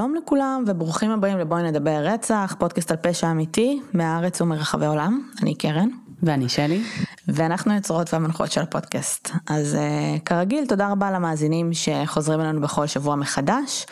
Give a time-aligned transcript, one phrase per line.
[0.00, 5.54] שלום לכולם וברוכים הבאים לבואי נדבר רצח, פודקאסט על פשע אמיתי מהארץ ומרחבי העולם, אני
[5.54, 5.88] קרן.
[6.22, 6.82] ואני שלי.
[7.28, 9.30] ואנחנו יוצרות והמנחות של הפודקאסט.
[9.46, 13.86] אז uh, כרגיל, תודה רבה למאזינים שחוזרים אלינו בכל שבוע מחדש.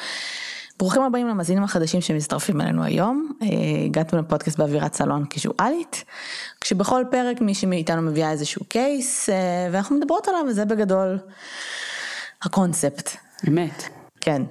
[0.78, 3.32] ברוכים הבאים למאזינים החדשים שמצטרפים אלינו היום.
[3.40, 3.44] Uh,
[3.84, 6.04] הגעתם לפודקאסט באווירת סלון קיזואלית,
[6.60, 9.32] כשבכל פרק מישהי מאיתנו מביאה איזשהו קייס, uh,
[9.72, 11.18] ואנחנו מדברות עליו, וזה בגדול
[12.42, 13.10] הקונספט.
[13.48, 13.82] אמת.
[14.20, 14.42] כן.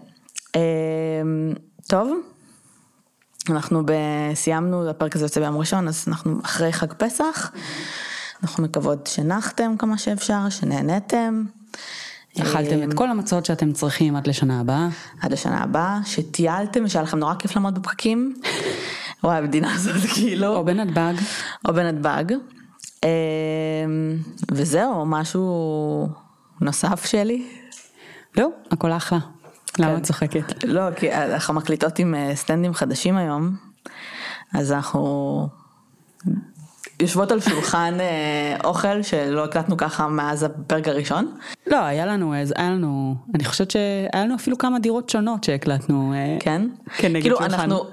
[0.58, 1.54] אמ,
[1.88, 2.18] טוב,
[3.50, 3.84] אנחנו
[4.34, 7.52] סיימנו, הפרק הזה יוצא ביום ראשון, אז אנחנו אחרי חג פסח.
[8.44, 11.44] אנחנו מקוות שנחתם כמה שאפשר, שנהנתם.
[12.42, 14.88] אכלתם את כל המצות שאתם צריכים עד לשנה הבאה.
[15.22, 18.36] עד לשנה הבאה, שטיילתם, שהיה לכם נורא כיף לעמוד בפקקים.
[19.24, 20.48] וואי, המדינה הזאת כאילו.
[20.48, 21.14] או בנתב"ג.
[21.68, 22.34] או בנתב"ג.
[23.04, 23.10] אמ,
[24.52, 26.10] וזהו, משהו
[26.62, 27.48] נוסף שלי.
[28.38, 29.20] לא, הכל אחלה.
[29.80, 29.98] למה כן.
[29.98, 30.64] את צוחקת?
[30.64, 33.56] לא, כי אנחנו מקליטות עם אה, סטנדים חדשים היום,
[34.54, 35.50] אז אנחנו
[37.02, 41.32] יושבות על שולחן אה, אוכל שלא הקלטנו ככה מאז הפרק הראשון.
[41.68, 46.14] לא, היה לנו, היה לנו, אני חושבת שהיה לנו אפילו כמה דירות שונות שהקלטנו.
[46.14, 46.62] אה, כן?
[46.98, 47.54] כנגד כאילו שולחן.
[47.54, 47.84] אנחנו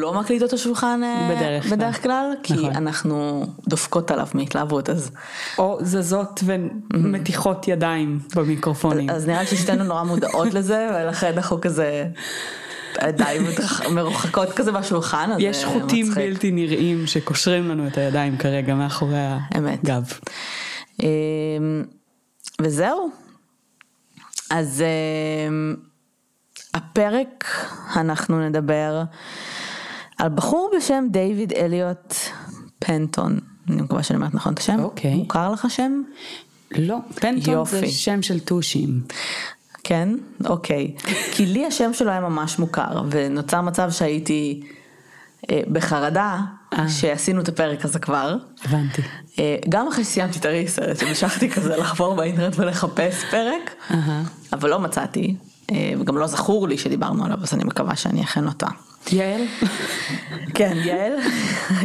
[0.00, 2.70] לא מקליטות על שולחן בדרך, בדרך כלל, כי נכון.
[2.76, 5.10] אנחנו דופקות עליו מהתלהבות אז.
[5.58, 9.10] או זזות ומתיחות ידיים במיקרופונים.
[9.10, 12.06] אז נראה לי ששתינו נורא מודעות לזה ולכן אנחנו כזה.
[12.98, 13.42] הידיים
[13.90, 15.30] מרוחקות כזה בשולחן.
[15.38, 16.24] יש חוטים מצחיק.
[16.24, 19.16] בלתי נראים שקושרים לנו את הידיים כרגע מאחורי
[19.54, 20.12] הגב.
[21.02, 21.06] אמ,
[22.62, 23.10] וזהו.
[24.50, 24.82] אז
[25.48, 25.74] אמ,
[26.74, 27.44] הפרק
[27.96, 29.02] אנחנו נדבר
[30.18, 32.14] על בחור בשם דיוויד אליוט
[32.78, 33.38] פנטון.
[33.68, 34.80] אני מקווה שאני אומרת נכון את השם.
[34.80, 35.14] אוקיי.
[35.14, 36.02] מוכר לך שם?
[36.70, 37.80] לא, פנטון יופי.
[37.80, 39.00] זה שם של טושים.
[39.84, 40.08] כן?
[40.44, 40.94] אוקיי.
[41.32, 44.62] כי לי השם שלו היה ממש מוכר, ונוצר מצב שהייתי
[45.50, 46.40] אה, בחרדה
[46.72, 46.88] אה.
[46.88, 48.36] שעשינו את הפרק הזה כבר.
[48.64, 49.02] הבנתי.
[49.38, 54.22] אה, גם אחרי שסיימתי את הריסרט, המשכתי כזה לחפור באינטרנט ולחפש פרק, אה.
[54.52, 55.36] אבל לא מצאתי,
[55.72, 58.66] אה, וגם לא זכור לי שדיברנו עליו, אז אני מקווה שאני אכן אותה.
[59.12, 59.42] יעל?
[60.54, 61.12] כן, יעל.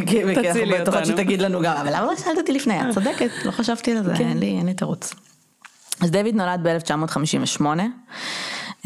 [0.06, 0.82] תצילי אותנו.
[0.82, 2.80] בטוחות שתגיד לנו גם, אבל למה לא שאלת אותי לפני?
[2.80, 4.42] את צודקת, לא חשבתי על זה, כן.
[4.42, 5.14] אין לי תירוץ.
[6.00, 7.62] אז דיוויד נולד ב-1958,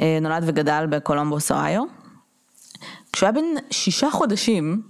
[0.00, 1.82] אה, נולד וגדל בקולומבוס אוהיו.
[3.12, 4.82] כשהוא היה בן שישה חודשים,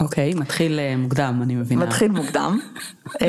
[0.00, 1.86] אוקיי, okay, מתחיל אה, מוקדם, אני מבינה.
[1.86, 2.60] מתחיל מוקדם.
[3.22, 3.26] אה,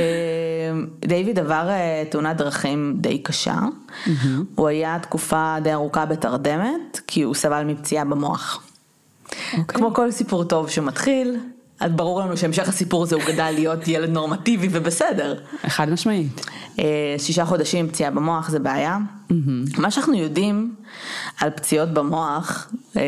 [0.99, 1.69] דיוויד עבר
[2.09, 3.59] תאונת דרכים די קשה.
[3.59, 4.09] Mm-hmm.
[4.55, 8.63] הוא היה תקופה די ארוכה בתרדמת, כי הוא סבל מפציעה במוח.
[9.27, 9.57] Okay.
[9.57, 9.79] אוקיי.
[9.79, 11.37] כמו כל סיפור טוב שמתחיל,
[11.79, 15.39] אז ברור לנו שהמשך הסיפור הזה הוא גדל להיות ילד נורמטיבי ובסדר.
[15.67, 16.45] חד משמעית.
[16.79, 18.97] אה, שישה חודשים פציעה במוח זה בעיה.
[18.97, 19.81] Mm-hmm.
[19.81, 20.75] מה שאנחנו יודעים
[21.39, 23.01] על פציעות במוח, אה,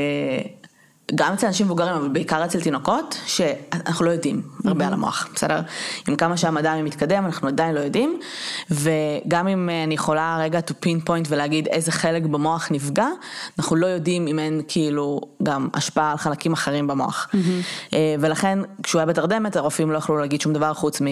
[1.15, 4.87] גם אצל אנשים מבוגרים אבל בעיקר אצל תינוקות, שאנחנו לא יודעים הרבה mm-hmm.
[4.87, 5.61] על המוח, בסדר?
[6.07, 8.19] עם כמה שהמדע מתקדם אנחנו עדיין לא יודעים,
[8.71, 13.07] וגם אם אני יכולה רגע to pinpoint ולהגיד איזה חלק במוח נפגע,
[13.59, 17.27] אנחנו לא יודעים אם אין כאילו גם השפעה על חלקים אחרים במוח.
[17.31, 17.95] Mm-hmm.
[18.19, 21.05] ולכן כשהוא היה בתרדמת הרופאים לא יכלו להגיד שום דבר חוץ מ...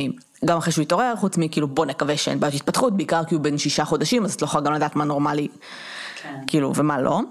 [0.45, 3.57] גם אחרי שהוא התעורר, חוץ מכאילו בוא נקווה שאין בעיות התפתחות, בעיקר כי הוא בן
[3.57, 5.47] שישה חודשים, אז את לא יכולה גם לדעת מה נורמלי,
[6.21, 6.35] כן.
[6.47, 7.21] כאילו, ומה לא.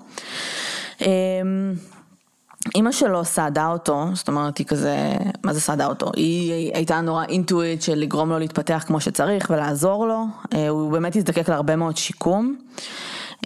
[2.75, 4.97] אימא שלו סעדה אותו, זאת אומרת היא כזה,
[5.45, 6.11] מה זה סעדה אותו?
[6.17, 11.17] היא הייתה נורא אינטואיט של לגרום לו להתפתח כמו שצריך ולעזור לו, אה, הוא באמת
[11.17, 12.57] הזדקק להרבה מאוד שיקום,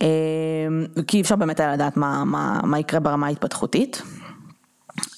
[0.02, 0.06] אה,
[1.06, 4.02] כי אי אפשר באמת היה לדעת מה, מה, מה יקרה ברמה ההתפתחותית.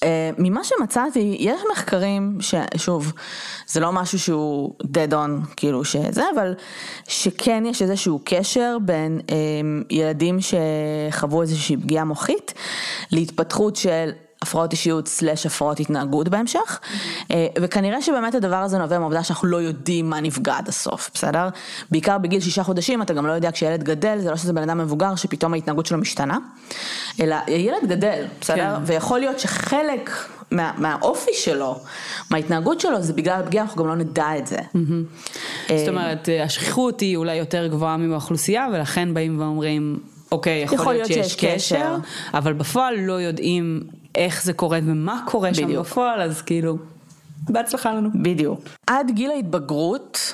[0.03, 3.13] אה, ממה שמצאתי, יש מחקרים ששוב,
[3.67, 6.53] זה לא משהו שהוא dead on, כאילו שזה, אבל
[7.07, 9.35] שכן יש איזשהו קשר בין אה,
[9.89, 12.53] ילדים שחוו איזושהי פגיעה מוחית
[13.11, 14.11] להתפתחות של
[14.41, 16.79] הפרעות אישיות סלאש הפרעות התנהגות בהמשך,
[17.31, 21.49] אה, וכנראה שבאמת הדבר הזה נובע מהעובדה שאנחנו לא יודעים מה נפגע עד הסוף, בסדר?
[21.91, 24.77] בעיקר בגיל שישה חודשים אתה גם לא יודע כשילד גדל, זה לא שזה בן אדם
[24.77, 26.37] מבוגר שפתאום ההתנהגות שלו משתנה,
[27.19, 28.75] אלא ילד גדל, בסדר?
[28.75, 28.81] כן.
[28.85, 30.09] ויכול להיות שחלק
[30.51, 31.79] מה, מהאופי שלו,
[32.29, 34.57] מההתנהגות שלו, זה בגלל הפגיעה, אנחנו גם לא נדע את זה.
[34.57, 35.73] Mm-hmm.
[35.77, 39.99] זאת אומרת, השכיחות היא אולי יותר גבוהה מבאוכלוסייה, ולכן באים ואומרים,
[40.31, 41.95] אוקיי, יכול, יכול להיות שיש, שיש קשר, קשר,
[42.33, 43.83] אבל בפועל לא יודעים
[44.15, 45.69] איך זה קורה ומה קורה בדיוק.
[45.71, 46.77] שם בפועל, אז כאילו,
[47.49, 48.09] בהצלחה לנו.
[48.21, 48.59] בדיוק.
[48.87, 50.33] עד גיל ההתבגרות,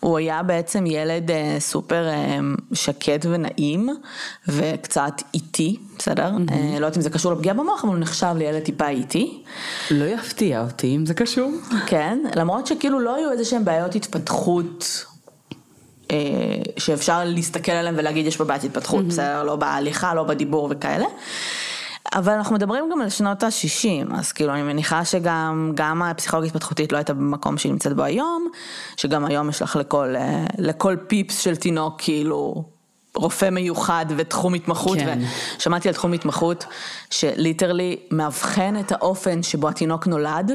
[0.00, 2.38] הוא היה בעצם ילד אה, סופר אה,
[2.72, 3.88] שקט ונעים
[4.48, 6.30] וקצת איטי, בסדר?
[6.30, 6.52] Mm-hmm.
[6.52, 9.42] אה, לא יודעת אם זה קשור לפגיעה במוח, אבל הוא נחשב לילד טיפה איטי.
[9.90, 11.52] לא יפתיע אותי אם זה קשור.
[11.86, 15.04] כן, למרות שכאילו לא היו איזה שהם בעיות התפתחות
[16.10, 16.16] אה,
[16.76, 19.08] שאפשר להסתכל עליהם ולהגיד יש פה בעיית התפתחות, mm-hmm.
[19.08, 19.42] בסדר?
[19.42, 21.06] לא בהליכה, לא בדיבור וכאלה.
[22.12, 26.92] אבל אנחנו מדברים גם על שנות ה-60, אז כאילו אני מניחה שגם גם הפסיכולוגיה התפתחותית
[26.92, 28.48] לא הייתה במקום שהיא נמצאת בו היום,
[28.96, 32.64] שגם היום יש לך לכל, אה, לכל פיפס של תינוק כאילו
[33.14, 35.18] רופא מיוחד ותחום התמחות, כן.
[35.58, 36.64] ושמעתי על תחום התמחות
[37.10, 40.52] שליטרלי מאבחן את האופן שבו התינוק נולד,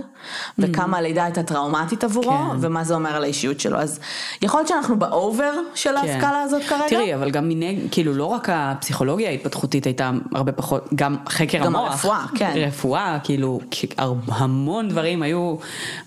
[0.60, 2.58] וכמה הלידה הייתה טראומטית עבורו, כן.
[2.60, 3.78] ומה זה אומר על האישיות שלו.
[3.78, 4.00] אז
[4.42, 5.98] יכול להיות שאנחנו באובר של כן.
[5.98, 6.90] ההשכלה הזאת כרגע.
[6.90, 11.66] תראי, אבל גם מיני, כאילו לא רק הפסיכולוגיה ההתפתחותית הייתה הרבה פחות, גם חקר גם
[11.66, 11.82] המוח.
[11.82, 12.54] גם הרפואה, כן.
[12.56, 13.60] רפואה, כאילו,
[14.28, 15.56] המון דברים היו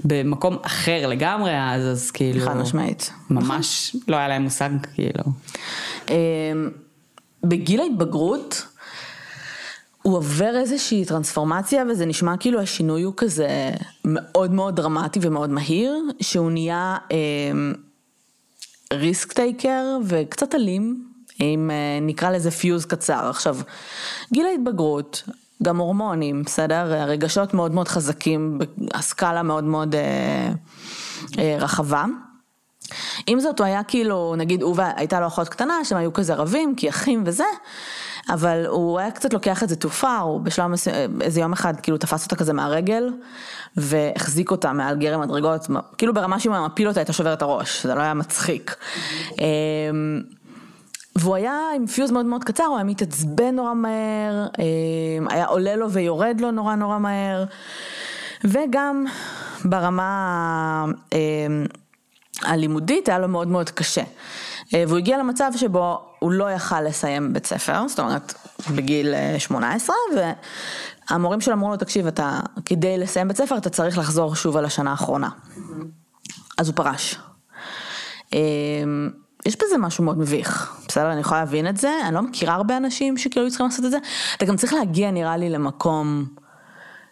[0.05, 2.47] במקום אחר לגמרי אז, אז כאילו...
[2.47, 3.13] חד משמעית.
[3.31, 5.25] ממש לא היה להם מושג, כאילו.
[6.11, 6.15] אמ,
[7.45, 8.67] בגיל ההתבגרות
[10.09, 13.71] הוא עובר איזושהי טרנספורמציה וזה נשמע כאילו השינוי הוא כזה
[14.05, 16.97] מאוד מאוד דרמטי ומאוד מהיר, שהוא נהיה
[18.93, 21.09] ריסק אה, טייקר וקצת אלים,
[21.41, 23.31] אם אה, נקרא לזה פיוז קצר.
[23.31, 23.57] עכשיו,
[24.33, 25.23] גיל ההתבגרות,
[25.63, 26.95] גם הורמונים, בסדר?
[26.95, 28.59] הרגשות מאוד מאוד חזקים,
[28.95, 30.53] הסקאלה מאוד מאוד אה,
[31.39, 32.05] אה, רחבה.
[33.27, 36.75] עם זאת הוא היה כאילו, נגיד הוא והייתה לו אחות קטנה שהם היו כזה רבים
[36.75, 37.45] כי אחים וזה,
[38.29, 41.81] אבל הוא היה קצת לוקח את זה too far, הוא בשלב מסוים, איזה יום אחד
[41.81, 43.13] כאילו תפס אותה כזה מהרגל
[43.77, 45.67] והחזיק אותה מעל גרם מדרגות,
[45.99, 48.77] כאילו ברמה שאם הוא מפיל אותה הייתה שובר את הראש, זה לא היה מצחיק.
[49.39, 50.21] אמ,
[51.17, 55.77] והוא היה עם פיוז מאוד מאוד קצר, הוא היה מתעצבן נורא מהר, אמ, היה עולה
[55.77, 57.45] לו ויורד לו נורא נורא מהר,
[58.45, 59.05] וגם
[59.65, 60.85] ברמה...
[62.43, 64.03] הלימודית היה לו מאוד מאוד קשה.
[64.75, 68.35] אה, והוא הגיע למצב שבו הוא לא יכל לסיים בית ספר, זאת אומרת
[68.77, 70.33] בגיל 18, אה,
[71.11, 74.65] והמורים שלו אמרו לו, תקשיב, אתה, כדי לסיים בית ספר אתה צריך לחזור שוב על
[74.65, 75.29] השנה האחרונה.
[76.59, 77.17] אז הוא פרש.
[78.35, 78.39] אה,
[79.47, 81.13] יש בזה משהו מאוד מביך, בסדר?
[81.13, 83.91] אני יכולה להבין את זה, אני לא מכירה הרבה אנשים שכאילו היו צריכים לעשות את
[83.91, 83.99] זה.
[84.37, 86.25] אתה גם צריך להגיע נראה לי למקום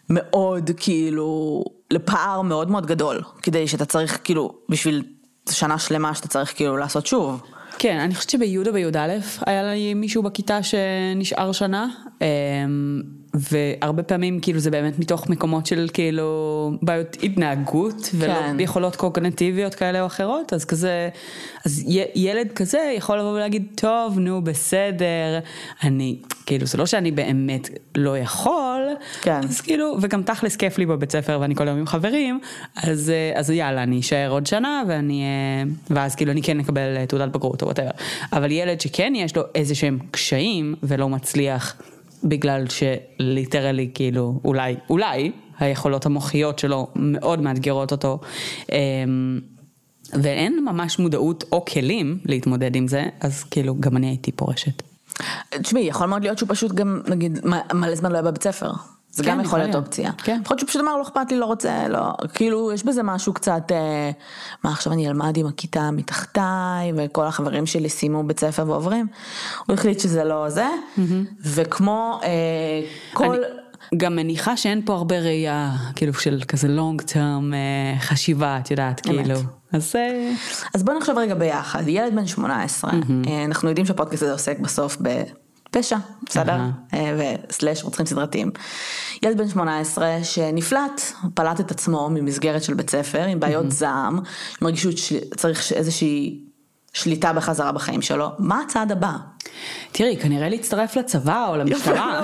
[0.09, 5.03] מאוד כאילו, לפער מאוד מאוד גדול, כדי שאתה צריך כאילו, בשביל
[5.51, 7.41] שנה שלמה שאתה צריך כאילו לעשות שוב.
[7.79, 9.07] כן, אני חושבת שבי' בי"א
[9.45, 11.87] היה לי מישהו בכיתה שנשאר שנה,
[12.21, 13.01] אמ,
[13.37, 18.59] והרבה פעמים כאילו זה באמת מתוך מקומות של כאילו בעיות התנהגות, ולא כן.
[18.59, 21.09] יכולות קוגנטיביות כאלה או אחרות, אז כזה,
[21.65, 21.83] אז
[22.15, 25.39] ילד כזה יכול לבוא ולהגיד, טוב, נו, בסדר,
[25.83, 28.81] אני, כאילו זה לא שאני באמת לא יכול,
[29.21, 29.39] כן.
[29.43, 32.39] אז כאילו, וגם תכלס כיף לי בבית ספר ואני כל היום עם חברים,
[32.75, 35.23] אז, אז יאללה, אני אשאר עוד שנה ואני,
[35.89, 37.91] ואז כאילו אני כן אקבל תעודת בגרות או whatever,
[38.33, 41.75] אבל ילד שכן יש לו איזה שהם קשיים ולא מצליח.
[42.29, 48.19] בגלל ש literally כאילו אולי, אולי היכולות המוחיות שלו מאוד מאתגרות אותו.
[48.71, 49.39] אמ,
[50.13, 54.83] ואין ממש מודעות או כלים להתמודד עם זה, אז כאילו גם אני הייתי פורשת.
[55.49, 57.39] תשמעי, יכול מאוד להיות שהוא פשוט גם, נגיד,
[57.73, 58.71] מלא זמן לא היה בבית ספר.
[59.17, 60.11] זה כן, גם יכול להיות אופציה.
[60.17, 60.39] כן.
[60.43, 63.33] יכול להיות שהוא פשוט אמר לא אכפת לי, לא רוצה, לא, כאילו יש בזה משהו
[63.33, 64.11] קצת, אה,
[64.63, 69.07] מה עכשיו אני אלמד עם הכיתה מתחתיי, וכל החברים שלי סיימו בית ספר ועוברים,
[69.65, 71.01] הוא החליט שזה לא זה, mm-hmm.
[71.39, 72.29] וכמו אה,
[73.13, 73.35] כל...
[73.35, 73.43] אני...
[73.97, 78.99] גם מניחה שאין פה הרבה ראייה, כאילו של כזה long term אה, חשיבה, את יודעת.
[78.99, 79.35] כאילו.
[79.71, 80.31] אז, אה,
[80.75, 82.95] אז בוא נחשוב רגע ביחד, ילד בן 18, mm-hmm.
[83.45, 85.23] אנחנו יודעים שהפודקאסט הזה עוסק בסוף ב...
[85.71, 85.97] פשע,
[86.29, 86.57] בסדר?
[86.93, 88.51] אה, וסלאש רוצחים סדרתיים.
[89.23, 91.01] ילד בן 18 שנפלט,
[91.33, 94.19] פלט את עצמו ממסגרת של בית ספר עם בעיות זעם,
[94.61, 96.39] עם רגישות שצריך איזושהי
[96.93, 99.11] שליטה בחזרה בחיים שלו, מה הצעד הבא?
[99.91, 102.21] תראי, כנראה להצטרף לצבא או למשטרה.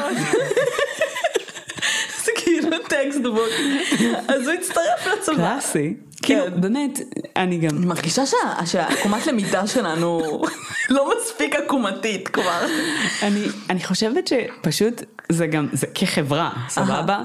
[3.12, 4.28] זה כאילו טקסט בוק.
[4.28, 5.36] אז הוא הצטרף לצבא.
[5.36, 5.94] קלאסי.
[6.24, 6.62] כאילו, כן.
[6.62, 7.00] באמת,
[7.36, 7.78] אני גם...
[7.78, 8.22] אני מרגישה
[8.66, 10.42] שהעקומת למידה שלנו
[10.90, 12.66] לא מספיק עקומתית כבר.
[13.70, 17.24] אני, חושבת שפשוט זה גם, זה כחברה, סבבה?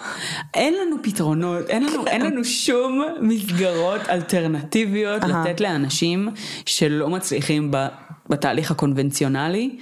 [0.55, 6.29] אין לנו פתרונות, אין לנו, אין לנו שום מסגרות אלטרנטיביות לתת לאנשים
[6.67, 7.87] שלא מצליחים ב...
[8.31, 9.77] בתהליך הקונבנציונלי,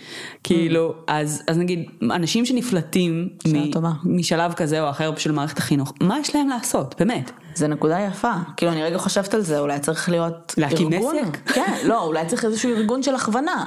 [0.45, 3.71] כאילו, אז, אז נגיד, אנשים שנפלטים מ,
[4.05, 7.31] משלב כזה או אחר של מערכת החינוך, מה יש להם לעשות, באמת?
[7.55, 11.53] זה נקודה יפה, כאילו אני רגע חושבת על זה, אולי צריך להיות להקים עסק?
[11.55, 13.65] כן, לא, אולי צריך איזשהו ארגון של הכוונה.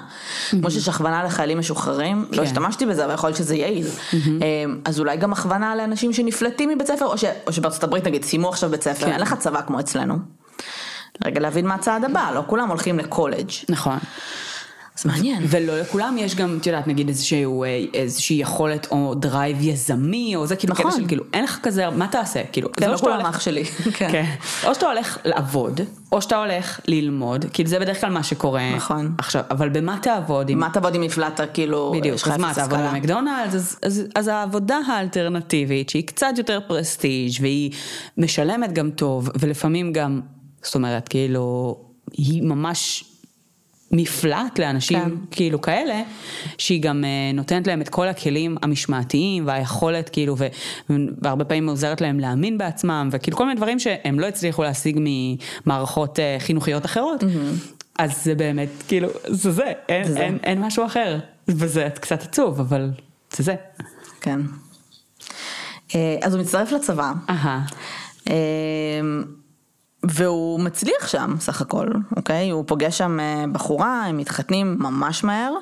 [0.49, 2.43] כמו שיש הכוונה לחיילים משוחררים, לא כן.
[2.43, 3.87] השתמשתי בזה, אבל יכול להיות שזה יעיל.
[4.13, 7.05] אמ, אז אולי גם הכוונה לאנשים שנפלטים מבית ספר,
[7.47, 9.11] או שבארצות הברית נגיד סיימו עכשיו בית ספר, כן.
[9.11, 10.15] אין לך צבא כמו אצלנו.
[11.25, 13.51] רגע להבין מה הצעד הבא, לא כולם הולכים לקולג'.
[13.69, 13.97] נכון.
[15.01, 15.43] זה מעניין.
[15.47, 20.47] ולא לכולם יש גם, את יודעת, נגיד איזשהו, אה, איזושהי יכולת או drive יזמי, או
[20.47, 20.91] זה כאילו נכון.
[20.91, 22.41] קטע של כאילו, אין לך כזה, מה תעשה?
[22.51, 23.65] כאילו, כן, לא כולם אח שלי.
[23.97, 24.11] כן.
[24.11, 24.25] כן.
[24.67, 28.75] או שאתה הולך לעבוד, או שאתה הולך ללמוד, כאילו זה בדרך כלל מה שקורה.
[28.75, 29.13] נכון.
[29.17, 30.53] עכשיו, אבל במה תעבוד?
[30.53, 33.55] מה תעבוד אם הפלטת כאילו, בדיוק, אז מה, תעבוד במקדונלדס?
[33.55, 37.71] אז, אז, אז העבודה האלטרנטיבית, שהיא קצת יותר פרסטיג' והיא
[38.17, 40.21] משלמת גם טוב, ולפעמים גם,
[40.61, 41.75] זאת אומרת, כאילו,
[42.11, 43.08] היא ממש
[43.91, 45.11] מפלט לאנשים כן.
[45.31, 46.01] כאילו כאלה,
[46.57, 50.47] שהיא גם uh, נותנת להם את כל הכלים המשמעתיים והיכולת כאילו, ו,
[51.21, 56.19] והרבה פעמים עוזרת להם להאמין בעצמם, וכאילו כל מיני דברים שהם לא הצליחו להשיג ממערכות
[56.19, 57.23] uh, חינוכיות אחרות.
[57.23, 57.79] Mm-hmm.
[57.99, 60.19] אז זה באמת, כאילו, זה זה, אין, זה.
[60.19, 61.19] אין, אין משהו אחר.
[61.47, 62.91] וזה קצת עצוב, אבל
[63.35, 63.55] זה זה.
[64.21, 64.39] כן.
[65.95, 67.11] אה, אז הוא מצטרף לצבא.
[67.29, 67.65] אהה.
[70.03, 72.49] והוא מצליח שם סך הכל, אוקיי?
[72.49, 75.53] הוא פוגש שם אה, בחורה, הם מתחתנים ממש מהר.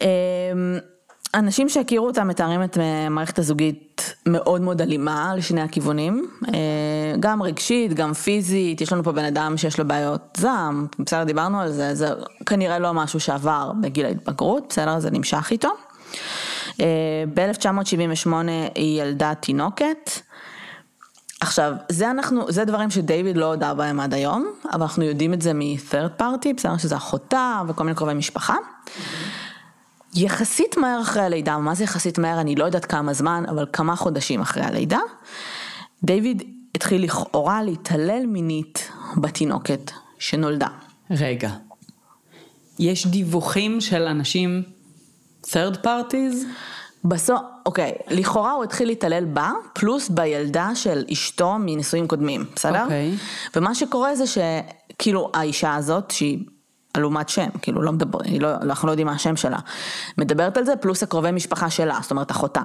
[0.00, 0.08] אמ,
[1.34, 7.94] אנשים שהכירו אותם מתארים את המערכת הזוגית מאוד מאוד אלימה לשני הכיוונים, אה, גם רגשית,
[7.94, 11.94] גם פיזית, יש לנו פה בן אדם שיש לו בעיות זעם, בסדר דיברנו על זה,
[11.94, 12.08] זה
[12.46, 15.68] כנראה לא משהו שעבר בגיל ההתבגרות, בסדר זה נמשך איתו.
[16.80, 18.32] אה, ב-1978
[18.74, 20.10] היא ילדה תינוקת.
[21.40, 25.42] עכשיו, זה אנחנו, זה דברים שדייוויד לא הודה בהם עד היום, אבל אנחנו יודעים את
[25.42, 28.54] זה מ-third party, בסדר שזה אחותה וכל מיני קרובי משפחה.
[30.14, 32.40] יחסית מהר אחרי הלידה, מה זה יחסית מהר?
[32.40, 35.00] אני לא יודעת כמה זמן, אבל כמה חודשים אחרי הלידה,
[36.04, 36.42] דיוויד
[36.74, 40.68] התחיל לכאורה להתעלל מינית בתינוקת שנולדה.
[41.10, 41.50] רגע,
[42.78, 44.62] יש דיווחים של אנשים
[45.46, 46.36] third parties?
[47.04, 52.82] בסוף, אוקיי, לכאורה הוא התחיל להתעלל בה, פלוס בילדה של אשתו מנישואים קודמים, בסדר?
[52.82, 53.14] אוקיי.
[53.56, 56.38] ומה שקורה זה שכאילו האישה הזאת, שהיא
[56.96, 59.58] אלומת שם, כאילו לא מדבר, לא, אנחנו לא יודעים מה השם שלה,
[60.18, 62.60] מדברת על זה, פלוס הקרובי משפחה שלה, זאת אומרת אחותה.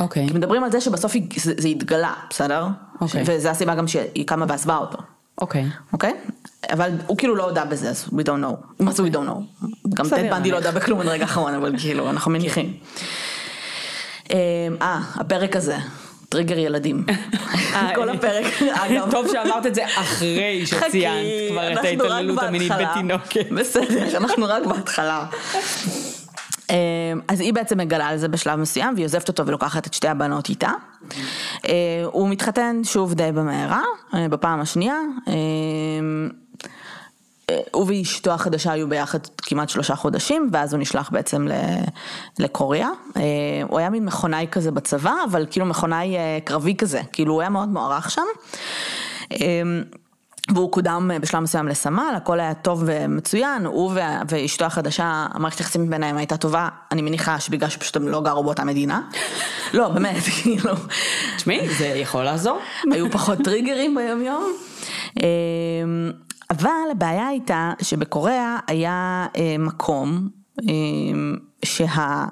[0.00, 0.28] אוקיי.
[0.28, 2.66] כי מדברים על זה שבסוף זה, זה התגלה, בסדר?
[3.00, 3.22] אוקיי.
[3.26, 4.98] וזה הסיבה גם שהיא קמה ועזבה אותו.
[5.40, 5.66] אוקיי.
[5.92, 6.14] אוקיי?
[6.72, 8.82] אבל הוא כאילו לא הודה בזה, אז we don't know.
[8.84, 9.68] מה זה we don't know?
[9.94, 12.76] גם טד בנדי לא הודה בכלום ברגע האחרון, אבל כאילו, אנחנו מניחים.
[14.30, 14.36] אמ,
[14.82, 15.76] אה, הפרק הזה.
[16.28, 17.04] טריגר ילדים.
[17.74, 19.10] אה, כל הפרק, אגב.
[19.10, 23.50] טוב שאמרת את זה אחרי שציינת כבר את ההתעללות המינית בתינוקת.
[23.50, 25.26] בסדר, אנחנו רק בהתחלה.
[26.70, 26.74] אמ,
[27.28, 30.48] אז היא בעצם מגלה על זה בשלב מסוים והיא עוזבת אותו ולוקחת את שתי הבנות
[30.48, 30.70] איתה.
[31.64, 31.70] אמ,
[32.04, 33.82] הוא מתחתן שוב די במהרה,
[34.14, 35.00] אה, בפעם השנייה.
[37.72, 41.48] הוא ואשתו החדשה היו ביחד כמעט שלושה חודשים, ואז הוא נשלח בעצם
[42.38, 42.88] לקוריאה.
[43.16, 43.22] אה,
[43.68, 47.50] הוא היה מין מכונאי כזה בצבא, אבל כאילו מכונאי אה, קרבי כזה, כאילו הוא היה
[47.50, 48.22] מאוד מוערך שם.
[49.32, 49.36] אה,
[50.54, 53.92] והוא קודם בשלב מסוים לסמל, הכל היה טוב ומצוין, הוא
[54.28, 58.64] ואשתו החדשה, המערכת היחסים ביניהם הייתה טובה, אני מניחה שבגלל שפשוט הם לא גרו באותה
[58.64, 59.00] מדינה.
[59.74, 60.72] לא, באמת, כאילו.
[61.36, 62.58] תשמעי, זה יכול לעזור.
[62.92, 64.52] היו פחות טריגרים ביום יום.
[66.50, 70.28] אבל הבעיה הייתה שבקוריאה היה אה, מקום
[70.60, 70.64] אה,
[71.64, 72.26] שה...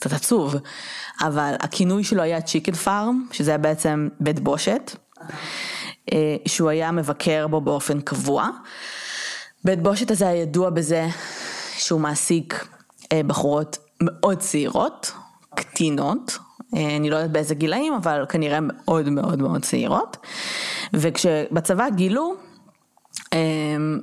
[0.00, 0.54] קצת עצוב,
[1.20, 4.96] אבל הכינוי שלו היה צ'יקן פארם, שזה היה בעצם בית בושת,
[6.12, 8.48] אה, שהוא היה מבקר בו באופן קבוע.
[9.64, 11.06] בית בושת הזה היה ידוע בזה
[11.76, 12.68] שהוא מעסיק
[13.12, 15.12] אה, בחורות מאוד צעירות,
[15.54, 16.38] קטינות,
[16.76, 20.16] אה, אני לא יודעת באיזה גילאים, אבל כנראה מאוד מאוד מאוד צעירות.
[20.92, 22.34] וכשבצבא גילו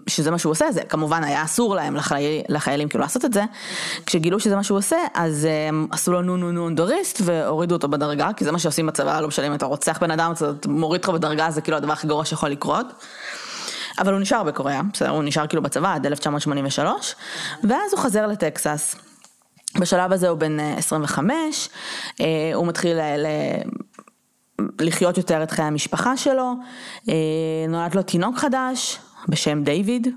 [0.07, 3.43] שזה מה שהוא עושה, זה כמובן היה אסור להם לחייל, לחיילים כאילו לעשות את זה,
[4.05, 7.87] כשגילו שזה מה שהוא עושה אז הם עשו לו נו נו נו אונדוריסט והורידו אותו
[7.87, 11.01] בדרגה, כי זה מה שעושים בצבא, לא משנה אם אתה רוצח בן אדם, אתה מוריד
[11.01, 12.85] אותך בדרגה, זה כאילו הדבר הכי גרוע שיכול לקרות.
[13.99, 17.15] אבל הוא נשאר בקוריאה, בסדר, הוא נשאר כאילו בצבא עד 1983,
[17.63, 18.95] ואז הוא חזר לטקסס.
[19.79, 21.69] בשלב הזה הוא בן 25,
[22.21, 23.25] אה, אה, הוא מתחיל ל...
[24.81, 26.53] לחיות יותר את חיי המשפחה שלו,
[27.09, 27.13] אה,
[27.69, 30.07] נולד לו תינוק חדש בשם דיוויד,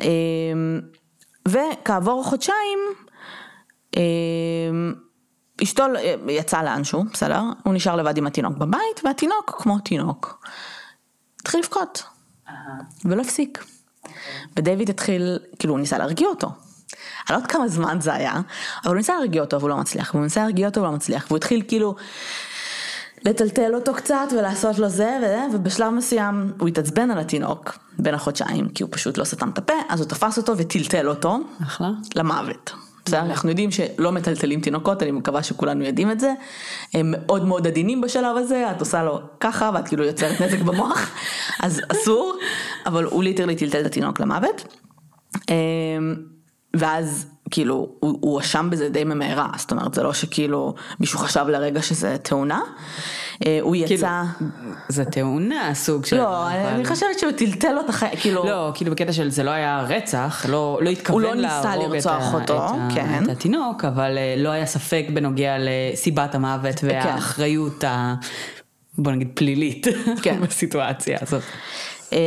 [0.00, 0.06] אה,
[1.48, 2.78] וכעבור חודשיים
[3.96, 4.02] אה,
[5.62, 5.84] אשתו
[6.28, 7.42] יצאה לאנשהו, בסדר?
[7.64, 10.46] הוא נשאר לבד עם התינוק בבית, והתינוק, כמו תינוק,
[11.40, 12.02] התחיל לבכות,
[13.04, 13.64] ולא הפסיק.
[14.56, 16.46] ודייוויד התחיל, כאילו הוא ניסה להרגיע אותו.
[16.46, 16.54] אני
[17.30, 20.24] לא יודעת כמה זמן זה היה, אבל הוא ניסה להרגיע אותו והוא לא מצליח, והוא
[20.24, 21.94] ניסה להרגיע אותו והוא לא מצליח, והוא התחיל כאילו
[23.24, 28.68] לטלטל אותו קצת ולעשות לו זה וזה, ובשלב מסוים הוא התעצבן על התינוק בין החודשיים,
[28.68, 31.38] כי הוא פשוט לא סתם את הפה, אז הוא תפס אותו וטלטל אותו.
[31.62, 31.90] אחלה.
[32.16, 32.72] למוות.
[33.04, 33.20] בסדר?
[33.20, 36.32] אנחנו יודעים שלא מטלטלים תינוקות, אני מקווה שכולנו יודעים את זה.
[36.94, 41.10] הם מאוד מאוד עדינים בשלב הזה, את עושה לו ככה ואת כאילו יוצרת נזק במוח,
[41.62, 42.38] אז אסור,
[42.86, 44.76] אבל הוא ליטרלי טלטל את התינוק למוות.
[45.50, 45.54] אמ,
[46.76, 51.82] ואז כאילו הוא הואשם בזה די ממהרה, זאת אומרת זה לא שכאילו מישהו חשב לרגע
[51.82, 52.60] שזה תאונה.
[53.46, 54.22] אה, הוא כאילו, יצא...
[54.88, 56.16] זה תאונה סוג של...
[56.16, 56.56] לא, אבל...
[56.56, 58.44] אני חושבת שהוא טלטל החיים, כאילו...
[58.44, 62.34] לא, כאילו בקטע של זה לא היה רצח, לא, לא התכוון להרוג את, לא לרצוח
[62.34, 63.24] אותו, את, כן.
[63.24, 66.86] את התינוק, אבל אה, לא היה ספק בנוגע לסיבת המוות כן.
[66.86, 68.14] והאחריות ה...
[68.98, 69.86] בוא נגיד פלילית
[70.22, 70.40] כן.
[70.48, 71.42] בסיטואציה הזאת.
[72.12, 72.18] אמ,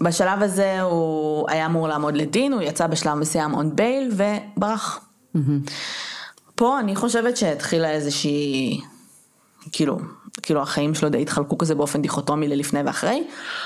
[0.00, 5.00] בשלב הזה הוא היה אמור לעמוד לדין, הוא יצא בשלב מסוים און בייל וברח.
[6.54, 8.80] פה אני חושבת שהתחילה איזושהי,
[9.72, 9.98] כאילו,
[10.42, 13.24] כאילו החיים שלו די התחלקו כזה באופן דיכוטומי ללפני ואחרי.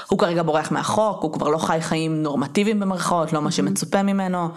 [0.09, 4.49] הוא כרגע בורח מהחוק, הוא כבר לא חי חיים נורמטיביים במרכאות, לא מה שמצופה ממנו,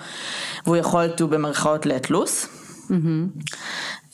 [0.66, 2.12] והוא יכול to במרכאות let
[2.89, 3.46] loose.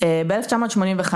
[0.04, 1.14] אה, ב-1985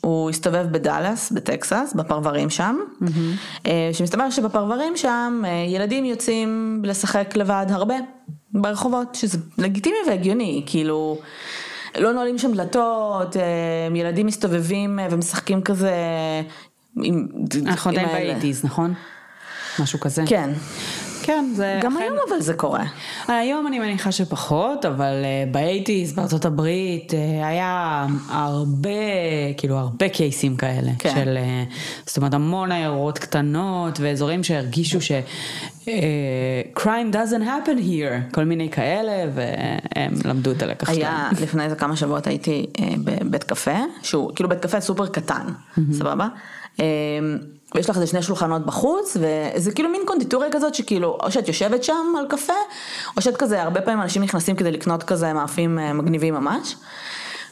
[0.00, 3.68] הוא הסתובב בדאלאס, בטקסס, בפרברים שם, mm-hmm.
[3.92, 7.94] שמסתבר שבפרברים שם אה, ילדים יוצאים לשחק לבד הרבה
[8.52, 11.18] ברחובות, שזה לגיטימי והגיוני, כאילו...
[11.98, 13.36] לא נועלים שם דלתות,
[13.94, 15.92] ילדים מסתובבים ומשחקים כזה
[17.02, 17.28] עם...
[17.66, 18.94] אנחנו עדיין באייטיז, נכון?
[19.78, 20.22] משהו כזה.
[20.26, 20.50] כן.
[21.22, 21.80] כן, זה...
[21.82, 22.84] גם היום אבל זה קורה.
[23.28, 28.90] היום אני מניחה שפחות, אבל uh, באייטיז בארצות הברית uh, היה הרבה,
[29.56, 30.90] כאילו הרבה קייסים כאלה.
[30.98, 31.14] כן.
[31.14, 31.74] של, uh,
[32.06, 35.12] זאת אומרת המון עיירות קטנות ואזורים שהרגישו ש...
[36.78, 41.00] Crime doesn't happen here, כל מיני כאלה, והם למדו את הלקח שלהם.
[41.00, 42.66] היה, לפני איזה כמה שבועות הייתי
[43.04, 45.46] בבית קפה, שהוא כאילו בית קפה סופר קטן.
[45.92, 46.28] סבבה?
[47.74, 51.84] ויש לך איזה שני שולחנות בחוץ, וזה כאילו מין קונדיטוריה כזאת שכאילו, או שאת יושבת
[51.84, 52.52] שם על קפה,
[53.16, 56.76] או שאת כזה, הרבה פעמים אנשים נכנסים כדי לקנות כזה מאפים אה, מגניבים ממש.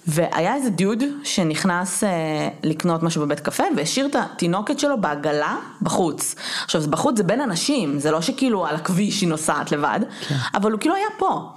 [0.06, 6.34] והיה איזה דיוד שנכנס אה, לקנות משהו בבית קפה והשאיר את התינוקת שלו בעגלה בחוץ.
[6.64, 10.34] עכשיו בחוץ זה בין אנשים, זה לא שכאילו על הכביש היא נוסעת לבד, כן.
[10.54, 11.50] אבל הוא כאילו היה פה.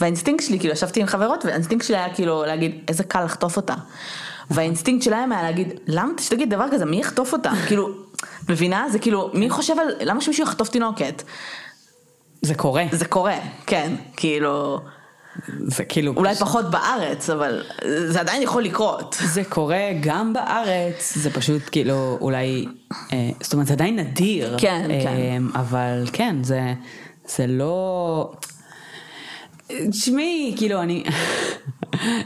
[0.00, 3.74] והאינסטינקט שלי, כאילו ישבתי עם חברות והאינסטינקט שלי היה כאילו להגיד איזה קל לחטוף אותה.
[4.50, 7.88] והאינסטינקט שלהם היה להגיד למה שתגיד דבר כזה מי יחטוף אותה כאילו
[8.48, 11.22] מבינה זה כאילו מי חושב על למה שמישהו יחטוף תינוקת.
[12.42, 12.84] זה קורה.
[12.92, 14.80] זה קורה כן כאילו.
[15.66, 16.12] זה כאילו...
[16.16, 16.48] אולי פשוט...
[16.48, 17.62] פחות בארץ, אבל
[18.08, 19.16] זה עדיין יכול לקרות.
[19.24, 22.66] זה קורה גם בארץ, זה פשוט כאילו אולי,
[23.12, 24.56] אה, זאת אומרת זה עדיין נדיר.
[24.58, 25.42] כן, אה, כן.
[25.54, 26.74] אבל כן, זה,
[27.36, 28.32] זה לא...
[29.90, 31.04] תשמעי, כאילו אני,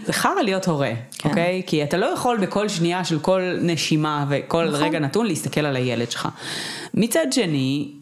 [0.06, 1.28] זה חרא להיות הורה, כן.
[1.28, 1.62] אוקיי?
[1.66, 4.82] כי אתה לא יכול בכל שנייה של כל נשימה וכל נכון.
[4.82, 6.28] רגע נתון להסתכל על הילד שלך.
[6.94, 7.92] מצד שני,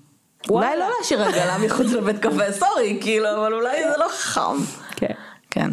[0.49, 4.65] אולי לא להשאיר רגלה מחוץ לבית קפה, סורי, כאילו, אבל אולי זה לא חכם.
[4.97, 5.15] כן.
[5.51, 5.71] כן.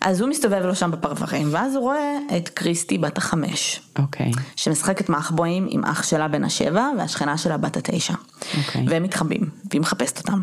[0.00, 3.80] אז הוא מסתובב לו שם בפרברים, ואז הוא רואה את קריסטי בת החמש.
[3.98, 4.30] אוקיי.
[4.30, 4.40] Okay.
[4.56, 8.14] שמשחקת מחבואים עם אח שלה בן השבע, והשכנה שלה בת התשע.
[8.58, 8.82] אוקיי.
[8.82, 8.90] Okay.
[8.90, 10.42] והם מתחבאים, והיא מחפשת אותם.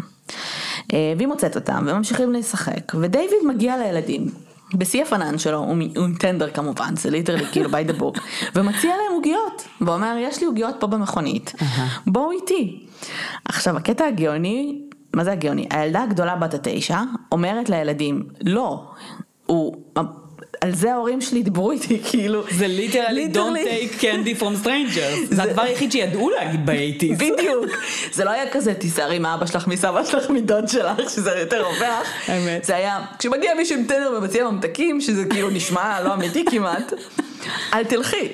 [0.94, 4.28] אה, והיא מוצאת אותם, וממשיכים לשחק, ודייוויד מגיע לילדים.
[4.74, 8.20] בשיא הפנן שלו, הוא עם טנדר כמובן, זה ליטרלי כאילו by the book,
[8.56, 11.54] ומציע להם עוגיות, ואומר יש לי עוגיות פה במכונית,
[12.08, 12.86] בואו איתי.
[13.46, 14.82] עכשיו הקטע הגאוני
[15.16, 15.68] מה זה הגאוני?
[15.72, 18.92] הילדה הגדולה בת התשע אומרת לילדים, לא,
[19.46, 19.76] הוא...
[20.62, 22.44] על זה ההורים שלי דיברו איתי, כאילו...
[22.52, 25.26] זה literally don't take candy from strangers.
[25.36, 27.18] זה הדבר היחיד שידעו להגיד ב eighties.
[27.18, 27.66] בדיוק.
[28.14, 32.08] זה לא היה כזה, תיזהרי מאבא שלך, מסבא שלך, מדוד שלך, שזה יותר רווח.
[32.28, 32.64] האמת.
[32.64, 36.94] זה היה, כשמגיע מישהו עם טנדר ומציע ממתקים, שזה כאילו נשמע לא אמיתי כמעט,
[37.74, 38.28] אל תלכי.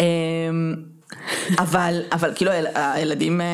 [0.00, 0.74] אמ,
[1.58, 3.40] אבל, אבל כאילו הילדים...
[3.40, 3.46] אה,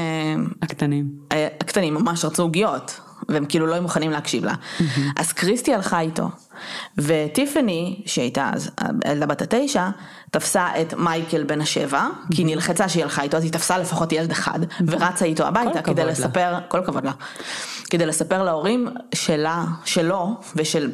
[0.63, 1.05] הקטנים.
[1.33, 4.55] אה, הקטנים ממש רצו עוגיות, והם כאילו לא היו מוכנים להקשיב לה.
[5.17, 6.29] אז קריסטי הלכה איתו,
[6.99, 8.71] וטיפני, שהייתה אז
[9.05, 9.89] הילדה בת התשע,
[10.31, 14.13] תפסה את מייקל בן השבע, כי היא נלחצה שהיא הלכה איתו, אז היא תפסה לפחות
[14.13, 16.61] ילד אחד, ורצה איתו הביתה כדי לספר, לה.
[16.69, 17.13] כל הכבוד לה,
[17.91, 20.91] כדי לספר להורים שלה, שלו ושל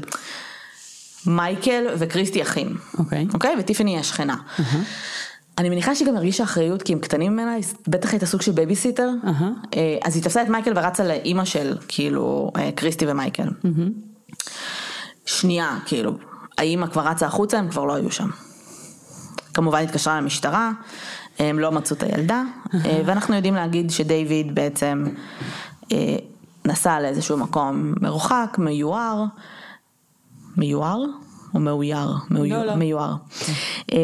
[1.26, 2.76] מייקל וקריסטי אחים.
[2.98, 3.26] אוקיי.
[3.30, 3.34] Okay.
[3.34, 3.54] אוקיי?
[3.54, 3.60] Okay?
[3.60, 4.36] וטיפני היא השכנה.
[4.58, 4.62] Uh-huh.
[5.58, 7.56] אני מניחה שהיא גם הרגישה אחריות כי הם קטנים ממנה,
[7.88, 9.76] בטח הייתה סוג של בייביסיטר, uh-huh.
[10.02, 13.48] אז היא תפסה את מייקל ורצה לאימא של כאילו אה, קריסטי ומייקל.
[13.48, 14.38] Uh-huh.
[15.26, 16.12] שנייה, כאילו,
[16.58, 18.28] האימא כבר רצה החוצה, הם כבר לא היו שם.
[19.54, 20.70] כמובן התקשרה למשטרה,
[21.38, 22.76] הם לא מצאו את הילדה, uh-huh.
[23.06, 25.04] ואנחנו יודעים להגיד שדייוויד בעצם
[26.64, 29.24] נסע לאיזשהו מקום מרוחק, מיוער,
[30.56, 31.04] מיוער?
[31.54, 32.06] או מאויר?
[32.30, 32.74] לא, לא.
[32.74, 33.14] מיוער.
[33.40, 33.94] Okay.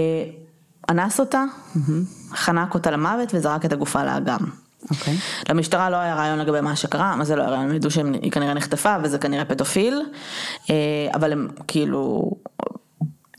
[0.91, 2.35] אנס אותה, mm-hmm.
[2.35, 4.39] חנק אותה למוות וזרק את הגופה לאגם.
[4.39, 4.91] Okay.
[4.91, 5.17] אוקיי.
[5.49, 8.33] למשטרה לא היה רעיון לגבי מה שקרה, מה זה לא היה רעיון, הם ידעו שהיא
[8.33, 10.03] כנראה נחטפה וזה כנראה פדופיל,
[10.71, 10.75] אה,
[11.15, 12.31] אבל הם כאילו,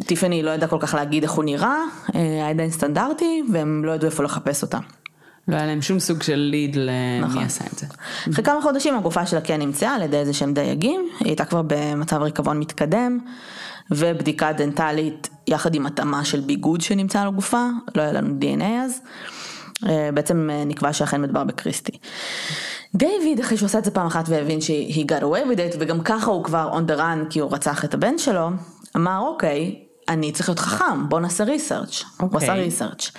[0.06, 1.78] טיפני לא ידעה כל כך להגיד איך הוא נראה,
[2.16, 4.78] אה, היה עדיין סטנדרטי, והם לא ידעו איפה לחפש אותה.
[5.48, 7.44] לא היה להם שום סוג של ליד למי נכון.
[7.44, 7.88] עשה את זה.
[8.34, 11.62] אחרי כמה חודשים הגופה שלה כן נמצאה על ידי איזה שהם דייגים, היא הייתה כבר
[11.68, 13.20] במצב ריקבון מתקדם,
[13.92, 19.02] ובדיקה דנטלית יחד עם התאמה של ביגוד שנמצא על הגופה, לא היה לנו DNA אז,
[19.86, 21.98] אה, בעצם אה, נקבע שאכן מדובר בקריסטי.
[22.96, 26.04] דיוויד אחרי שהוא עשה את זה פעם אחת והבין שהיא got away with it וגם
[26.04, 28.50] ככה הוא כבר on the run כי הוא רצח את הבן שלו,
[28.96, 32.02] אמר אוקיי, אני צריך להיות חכם, בוא נעשה ריסרצ'.
[32.02, 32.26] Okay.
[32.32, 33.12] הוא עשה ריסרצ'.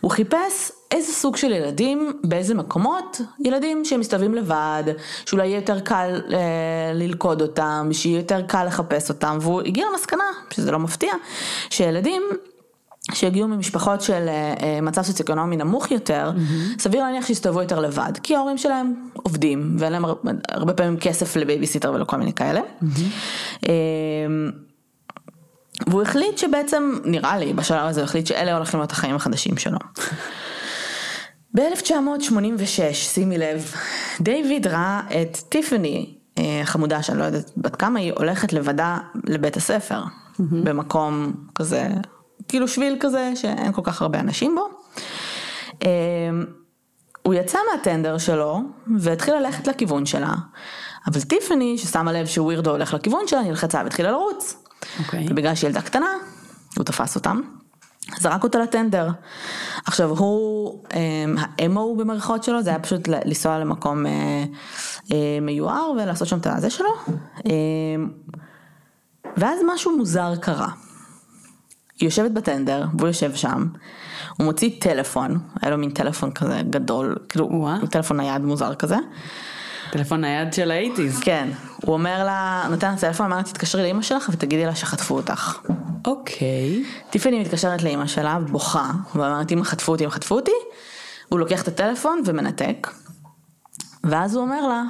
[0.00, 4.84] הוא חיפש איזה סוג של ילדים, באיזה מקומות, ילדים שמסתובבים לבד,
[5.26, 6.38] שאולי יהיה יותר קל אה,
[6.94, 11.12] ללכוד אותם, שיהיה יותר קל לחפש אותם, והוא הגיע למסקנה, שזה לא מפתיע,
[11.70, 12.22] שילדים
[13.12, 16.82] שהגיעו ממשפחות של אה, אה מצב סוציו-אקונומי נמוך יותר, mm-hmm.
[16.82, 20.04] סביר להניח שיסתובבו יותר לבד, כי ההורים שלהם עובדים, ואין להם
[20.48, 22.60] הרבה פעמים כסף לבייביסיטר ולכל מיני כאלה.
[22.60, 23.66] Mm-hmm.
[23.68, 23.74] אה,
[25.86, 29.78] והוא החליט שבעצם, נראה לי בשלב הזה, הוא החליט שאלה הולכים להיות החיים החדשים שלו.
[31.56, 33.72] ב-1986, שימי לב,
[34.20, 39.56] דיוויד ראה את טיפני, אה, חמודה שאני לא יודעת בת כמה היא, הולכת לבדה לבית
[39.56, 40.42] הספר, mm-hmm.
[40.64, 41.88] במקום כזה,
[42.48, 44.68] כאילו שביל כזה שאין כל כך הרבה אנשים בו.
[45.82, 45.88] אה,
[47.22, 48.60] הוא יצא מהטנדר שלו
[48.98, 50.34] והתחיל ללכת לכיוון שלה,
[51.06, 54.64] אבל טיפני ששמה לב שווירדו הולך לכיוון שלה, נלחצה והתחילה לרוץ.
[54.82, 54.98] Okay.
[55.04, 55.26] אוקיי.
[55.30, 56.10] ובגלל שהיא ילדה קטנה,
[56.76, 57.40] הוא תפס אותם.
[58.20, 59.10] זרק אותה לטנדר.
[59.86, 64.12] עכשיו הוא, אמ, האמו במרכאות שלו זה היה פשוט לנסוע למקום אה,
[65.12, 66.90] אה, מיוער ולעשות שם את הזה שלו.
[67.44, 68.10] אמ,
[69.36, 70.68] ואז משהו מוזר קרה.
[72.00, 73.66] היא יושבת בטנדר והוא יושב שם,
[74.38, 78.96] הוא מוציא טלפון, היה לו מין טלפון כזה גדול, כאילו טלפון נייד מוזר כזה.
[79.92, 81.20] טלפון נייד של האיטיז.
[81.20, 81.48] כן,
[81.82, 85.58] הוא אומר לה, נותן לה טלפון, אמר לה תתקשרי לאמא שלך ותגידי לה שחטפו אותך.
[86.06, 86.84] אוקיי.
[87.10, 90.50] טיפני מתקשרת לאמא שלה, בוכה, ואומרת אמא חטפו אותי, הם חטפו אותי,
[91.28, 92.90] הוא לוקח את הטלפון ומנתק,
[94.04, 94.82] ואז הוא אומר לה,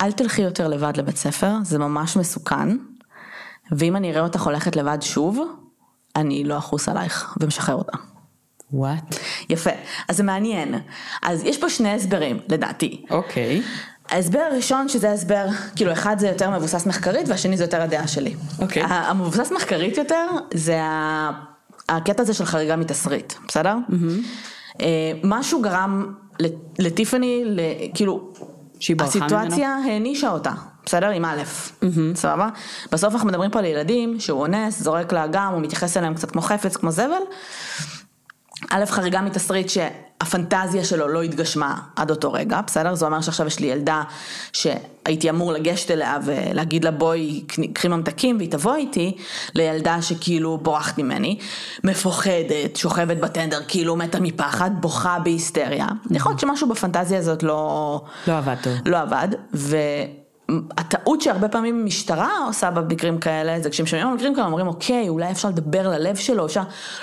[0.00, 2.76] אל תלכי יותר לבד לבית ספר, זה ממש מסוכן,
[3.72, 5.40] ואם אני אראה אותך הולכת לבד שוב,
[6.16, 7.98] אני לא אחוס עלייך, ומשחרר אותה.
[8.72, 9.16] וואט?
[9.48, 9.70] יפה,
[10.08, 10.74] אז זה מעניין.
[11.22, 13.04] אז יש פה שני הסברים, לדעתי.
[13.10, 13.62] אוקיי.
[14.10, 18.34] ההסבר הראשון שזה הסבר, כאילו אחד זה יותר מבוסס מחקרית והשני זה יותר הדעה שלי.
[18.58, 18.82] אוקיי.
[18.82, 20.80] המבוסס מחקרית יותר זה
[21.88, 23.74] הקטע הזה של חריגה מתסריט, בסדר?
[23.90, 24.82] Mm-hmm.
[25.24, 26.14] משהו גרם
[26.78, 27.44] לטיפני,
[27.94, 28.32] כאילו,
[29.00, 30.52] הסיטואציה הענישה אותה.
[30.86, 31.08] בסדר?
[31.08, 31.42] עם א',
[31.82, 31.86] mm-hmm.
[32.14, 32.48] סבבה?
[32.92, 36.42] בסוף אנחנו מדברים פה על ילדים שהוא אונס, זורק לאגם, הוא מתייחס אליהם קצת כמו
[36.42, 37.22] חפץ, כמו זבל.
[38.70, 42.94] א', חריגה מתסריט שהפנטזיה שלו לא התגשמה עד אותו רגע, בסדר?
[42.94, 44.02] זה אומר שעכשיו יש לי ילדה
[44.52, 49.16] שהייתי אמור לגשת אליה ולהגיד לה בואי קחי ממתקים והיא תבוא איתי,
[49.54, 51.38] לילדה שכאילו בורחת ממני,
[51.84, 55.86] מפוחדת, שוכבת בטנדר, כאילו מתה מפחד, בוכה בהיסטריה.
[56.10, 58.02] יכול להיות שמשהו בפנטזיה הזאת לא...
[58.26, 58.72] לא עבד טוב.
[58.86, 59.76] לא עבד, ו...
[60.78, 65.08] הטעות שהרבה פעמים משטרה עושה במקרים כאלה, זה כשהם שומעים על מקרים כאלה, אומרים אוקיי,
[65.08, 66.62] אולי אפשר לדבר ללב שלו, אפשר,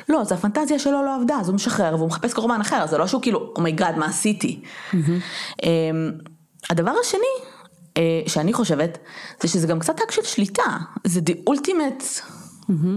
[0.09, 3.07] לא, זה הפנטזיה שלו לא עבדה, אז הוא משחרר והוא מחפש קורבן אחר, זה לא
[3.07, 4.61] שהוא כאילו, oh my god, oh מה עשיתי.
[4.91, 5.61] Mm-hmm.
[6.69, 7.21] הדבר השני,
[7.97, 8.97] אה, שאני חושבת,
[9.41, 12.21] זה שזה גם קצת אק של שליטה, זה the ultimate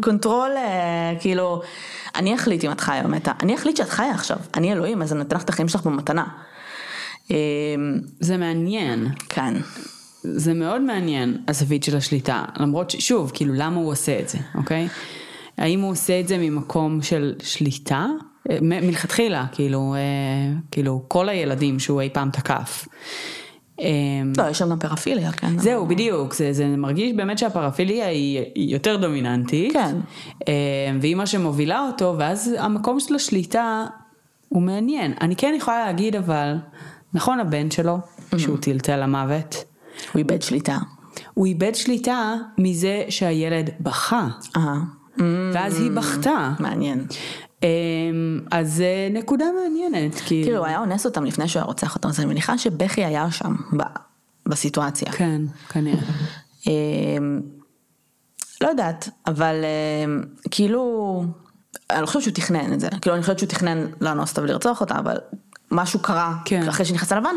[0.02, 1.20] control, mm-hmm.
[1.20, 1.62] כאילו,
[2.16, 5.12] אני אחליט אם את חיה או מתה, אני אחליט שאת חיה עכשיו, אני אלוהים, אז
[5.12, 6.24] אני נותן לך את החיים שלך במתנה.
[7.30, 7.36] אמ,
[8.20, 9.08] זה מעניין.
[9.28, 9.54] כן.
[10.22, 14.88] זה מאוד מעניין, הזווית של השליטה, למרות ששוב, כאילו למה הוא עושה את זה, אוקיי?
[15.58, 18.06] האם הוא עושה את זה ממקום של שליטה?
[18.50, 22.88] אה, מלכתחילה, כאילו, אה, כאילו כל הילדים שהוא אי פעם תקף.
[23.80, 25.58] אמ, לא, יש שם גם פרפיליה, כן.
[25.58, 29.72] זהו, בדיוק, זה, זה מרגיש באמת שהפרפיליה היא, היא יותר דומיננטית.
[29.72, 29.96] כן.
[30.48, 30.52] אמ,
[31.00, 33.86] והיא מה שמובילה אותו, ואז המקום של השליטה
[34.48, 35.14] הוא מעניין.
[35.20, 36.54] אני כן יכולה להגיד אבל,
[37.14, 37.98] נכון הבן שלו,
[38.36, 39.64] שהוא טלטל למוות,
[40.12, 40.78] הוא איבד שליטה.
[41.34, 44.28] הוא איבד שליטה מזה שהילד בכה.
[44.56, 44.74] אה.
[45.52, 46.52] ואז היא בכתה.
[46.60, 47.06] מעניין.
[47.62, 47.68] אמ,
[48.50, 50.14] אז זה נקודה מעניינת.
[50.14, 53.04] כאילו, כאילו הוא היה אונס אותם לפני שהוא היה רוצח אותם, אז אני מניחה שבכי
[53.04, 53.54] היה שם,
[54.46, 55.12] בסיטואציה.
[55.12, 56.02] כן, כנראה.
[56.66, 57.40] אמ,
[58.60, 59.54] לא יודעת, אבל
[60.04, 61.24] אמ, כאילו,
[61.90, 64.80] אני לא חושבת שהוא תכנן את זה, כאילו אני חושבת שהוא תכנן לאנוס אותה ולרצוח
[64.80, 65.16] אותה, אבל
[65.70, 66.68] משהו קרה כן.
[66.68, 67.34] אחרי שנכנס הלבן,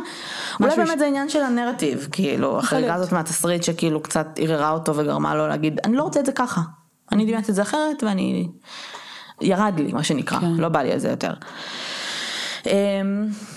[0.60, 1.00] אולי באמת ש...
[1.00, 5.80] זה עניין של הנרטיב, כאילו החריגה הזאת מהתסריט שכאילו קצת ערערה אותו וגרמה לו להגיד
[5.84, 6.62] אני לא רוצה את זה ככה,
[7.12, 8.48] אני דמיינתי את זה אחרת ואני,
[9.42, 10.46] ירד לי מה שנקרא, כן.
[10.48, 11.34] לא בא לי על זה יותר.
[12.66, 12.72] אמ,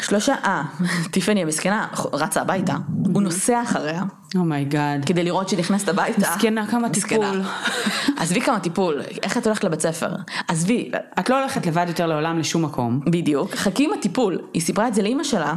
[0.00, 0.62] שלושה, אה,
[1.12, 2.76] טיפני המסכנה רצה הביתה,
[3.14, 4.02] הוא נוסע אחריה.
[4.38, 5.04] oh my god.
[5.04, 6.20] כדי לראות שהיא נכנסת הביתה.
[6.20, 7.42] מסכנה כמה טיפול.
[8.20, 10.10] עזבי כמה טיפול, איך את הולכת לבית ספר?
[10.48, 10.90] עזבי.
[11.18, 13.00] את לא הולכת לבד יותר לעולם לשום מקום.
[13.06, 14.38] בדיוק, חכי עם הטיפול.
[14.54, 15.54] היא סיפרה את זה לאימא שלה,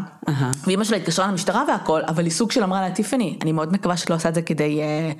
[0.67, 3.97] ואימא שלה התקשרה למשטרה והכל, אבל היא סוג של אמרה לה, טיפני, אני מאוד מקווה
[3.97, 5.11] שאת לא עושה את זה כדי אה,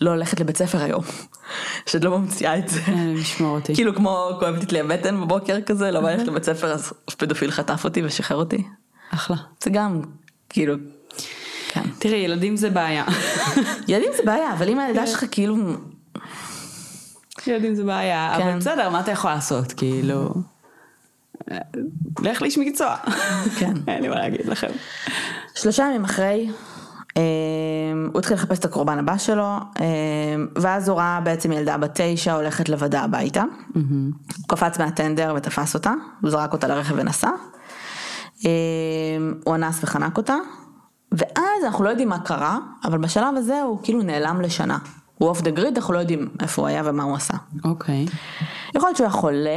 [0.00, 1.02] לא ללכת לבית ספר היום.
[1.88, 2.80] שאת לא ממציאה את זה.
[3.16, 3.74] לשמור אותי.
[3.74, 7.84] כאילו כמו כואבת לי הבטן בבוקר כזה, לא בא ללכת לבית ספר, אז פדופיל חטף
[7.84, 8.62] אותי ושחרר אותי.
[9.10, 9.36] אחלה.
[9.62, 10.00] זה גם,
[10.48, 10.74] כאילו,
[11.82, 11.90] כן.
[11.98, 13.04] תראי, ילדים זה בעיה.
[13.88, 15.56] ילדים זה בעיה, אבל אם הילדה שלך כאילו...
[17.46, 18.58] ילדים זה בעיה, אבל כן.
[18.58, 20.34] בסדר, מה אתה יכול לעשות, כאילו...
[22.22, 22.96] לך לאיש מקצוע.
[23.58, 23.72] כן.
[23.88, 24.70] אין לי מה להגיד לכם.
[25.54, 26.48] שלושה ימים אחרי,
[27.16, 27.22] אה,
[28.12, 29.84] הוא התחיל לחפש את הקורבן הבא שלו, אה,
[30.56, 33.44] ואז הוא ראה בעצם ילדה בת תשע הולכת לבדה הביתה.
[33.74, 33.82] הוא
[34.48, 37.30] קפץ מהטנדר ותפס אותה, הוא זרק אותה לרכב ונסע.
[38.46, 38.50] אה,
[39.44, 40.36] הוא אנס וחנק אותה,
[41.12, 44.78] ואז אנחנו לא יודעים מה קרה, אבל בשלב הזה הוא כאילו נעלם לשנה.
[45.18, 47.34] הוא אוף דה גריד, אנחנו לא יודעים איפה הוא היה ומה הוא עשה.
[47.64, 48.06] אוקיי.
[48.74, 49.50] יכול להיות שהוא היה חולה,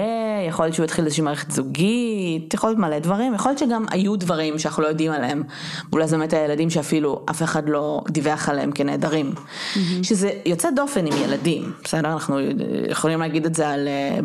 [0.49, 4.15] יכול להיות שהוא התחיל איזושהי מערכת זוגית, יכול להיות מלא דברים, יכול להיות שגם היו
[4.15, 5.43] דברים שאנחנו לא יודעים עליהם.
[5.93, 9.33] אולי זה באמת הילדים שאפילו אף אחד לא דיווח עליהם כנעדרים.
[10.03, 12.13] שזה יוצא דופן עם ילדים, בסדר?
[12.13, 12.39] אנחנו
[12.89, 14.19] יכולים להגיד את זה על אה,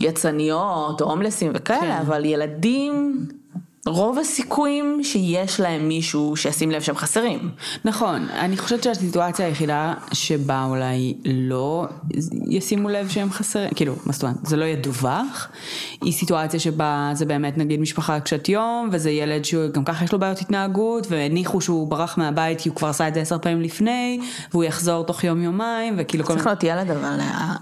[0.00, 2.00] יצניות או הומלסים וכאלה, כן.
[2.06, 3.26] אבל ילדים,
[3.86, 7.50] רוב הסיכויים שיש להם מישהו שישים לב שהם חסרים.
[7.84, 11.86] נכון, אני חושבת שהסיטואציה היחידה שבה אולי לא
[12.50, 15.48] ישימו לב שהם חסרים, כאילו, מה זאת אומרת, זה לא ידווח,
[16.02, 20.18] היא סיטואציה שבה זה באמת נגיד משפחה קשת יום, וזה ילד שגם ככה יש לו
[20.18, 24.20] בעיות התנהגות, והניחו שהוא ברח מהבית כי הוא כבר עשה את זה עשר פעמים לפני,
[24.52, 27.18] והוא יחזור תוך יום יומיים, וכאילו כל צריך להיות ילד, אבל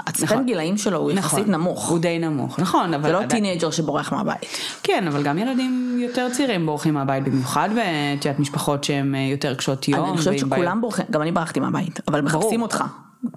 [0.07, 0.47] ה span נכון.
[0.47, 1.89] גילאים שלו הוא נכון, יחסית נמוך.
[1.89, 3.03] הוא די נמוך, נכון, אבל...
[3.07, 4.47] זה לא עדיין- teenager שבורח מהבית.
[4.83, 9.55] כן, אבל גם ילדים יותר צעירים בורחים מהבית במיוחד, ואת יודעת, משפחות שהן אה, יותר
[9.55, 10.09] קשות יום.
[10.09, 12.85] אני חושבת שכולם בורחים, גם אני ברחתי מהבית, אבל מחפשים אותך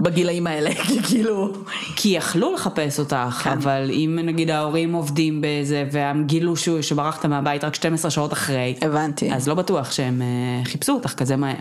[0.01, 1.53] בגילאים האלה, כי כאילו...
[1.95, 3.49] כי יכלו לחפש אותך, כן.
[3.51, 8.75] אבל אם נגיד ההורים עובדים בזה, והם גילו שהוא- שברחת מהבית רק 12 שעות אחרי,
[8.81, 9.33] הבנתי.
[9.33, 11.55] אז לא בטוח שהם אה, חיפשו אותך כזה מהר.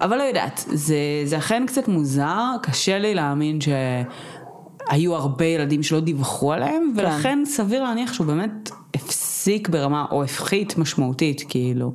[0.00, 6.00] אבל לא יודעת, זה, זה אכן קצת מוזר, קשה לי להאמין שהיו הרבה ילדים שלא
[6.00, 7.00] דיווחו עליהם, כן.
[7.00, 8.70] ולכן סביר להניח שהוא באמת
[9.46, 11.94] הפסיק ברמה, או הפחית משמעותית, כאילו,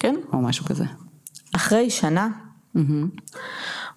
[0.00, 0.14] כן.
[0.32, 0.84] או משהו כזה.
[1.56, 2.28] אחרי שנה,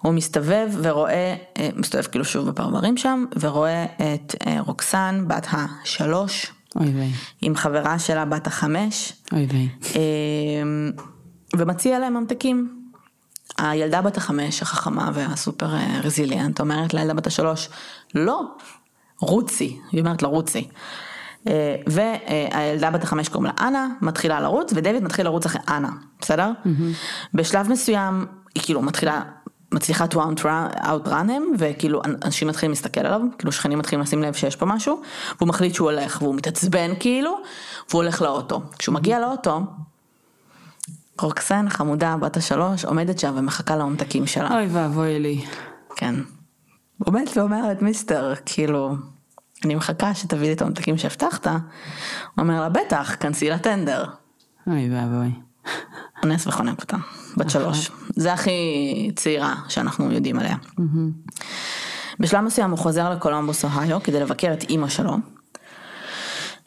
[0.01, 6.53] הוא מסתובב ורואה, אה, מסתובב כאילו שוב בפרברים שם, ורואה את אה, רוקסן בת השלוש,
[6.75, 9.69] אוי ויי, עם חברה שלה בת החמש, אוי ויי.
[9.95, 10.01] אה,
[11.55, 12.81] ומציע להם ממתקים.
[13.57, 17.69] הילדה בת החמש, החכמה והסופר אה, רזיליאנט, אומרת לילדה בת השלוש,
[18.15, 18.41] לא,
[19.19, 20.67] רוצי, היא אומרת לה רוצי.
[21.47, 25.89] אה, והילדה בת החמש קוראים לה אנה, מתחילה לרוץ, ודייוויד מתחיל לרוץ אחרי אנה,
[26.21, 26.51] בסדר?
[27.33, 28.25] בשלב מסוים,
[28.55, 29.21] היא כאילו מתחילה,
[29.73, 34.55] מצליחה to outrun- הם, וכאילו אנשים מתחילים להסתכל עליו, כאילו שכנים מתחילים לשים לב שיש
[34.55, 35.01] פה משהו,
[35.37, 37.37] והוא מחליט שהוא הולך, והוא מתעצבן כאילו,
[37.89, 38.61] והוא הולך לאוטו.
[38.79, 39.61] כשהוא מגיע לאוטו,
[41.21, 44.57] רוקסן החמודה בת השלוש עומדת שם ומחכה לממתקים שלה.
[44.57, 45.45] אוי ואבוי לי.
[45.95, 46.15] כן.
[47.05, 48.95] עומדת ואומרת מיסטר, כאילו,
[49.65, 51.47] אני מחכה שתביא לי את הממתקים שהבטחת.
[51.47, 51.55] הוא
[52.37, 54.05] אומר לה, בטח, כנסי לטנדר.
[54.67, 55.31] אוי ואבוי.
[56.23, 56.97] אונס וחונק אותה,
[57.37, 57.91] בת שלוש.
[58.15, 58.51] זה הכי
[59.15, 60.55] צעירה שאנחנו יודעים עליה.
[62.19, 65.17] בשלב מסוים הוא חוזר לקולומבוס אוהיו כדי לבקר את אימא שלו.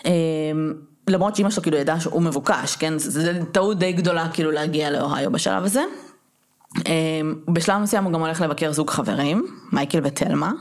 [0.04, 0.72] אמ,
[1.08, 2.98] למרות שאימא שלו כאילו ידעה שהוא מבוקש, כן?
[2.98, 5.82] זו טעות די גדולה כאילו להגיע לאוהיו בשלב הזה.
[6.86, 10.52] אמ, בשלב מסוים הוא גם הולך לבקר זוג חברים, מייקל ותלמה.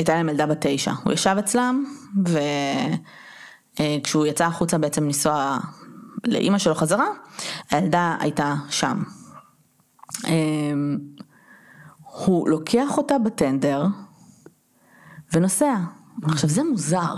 [0.00, 1.84] הייתה להם ילדה בת תשע, הוא ישב אצלם,
[3.80, 5.58] וכשהוא יצא החוצה בעצם לנסוע
[6.24, 7.06] לאימא שלו חזרה,
[7.70, 9.02] הילדה הייתה שם.
[10.28, 10.98] אמ,
[12.02, 13.86] הוא לוקח אותה בטנדר
[15.32, 15.74] ונוסע.
[16.22, 17.14] עכשיו זה מוזר,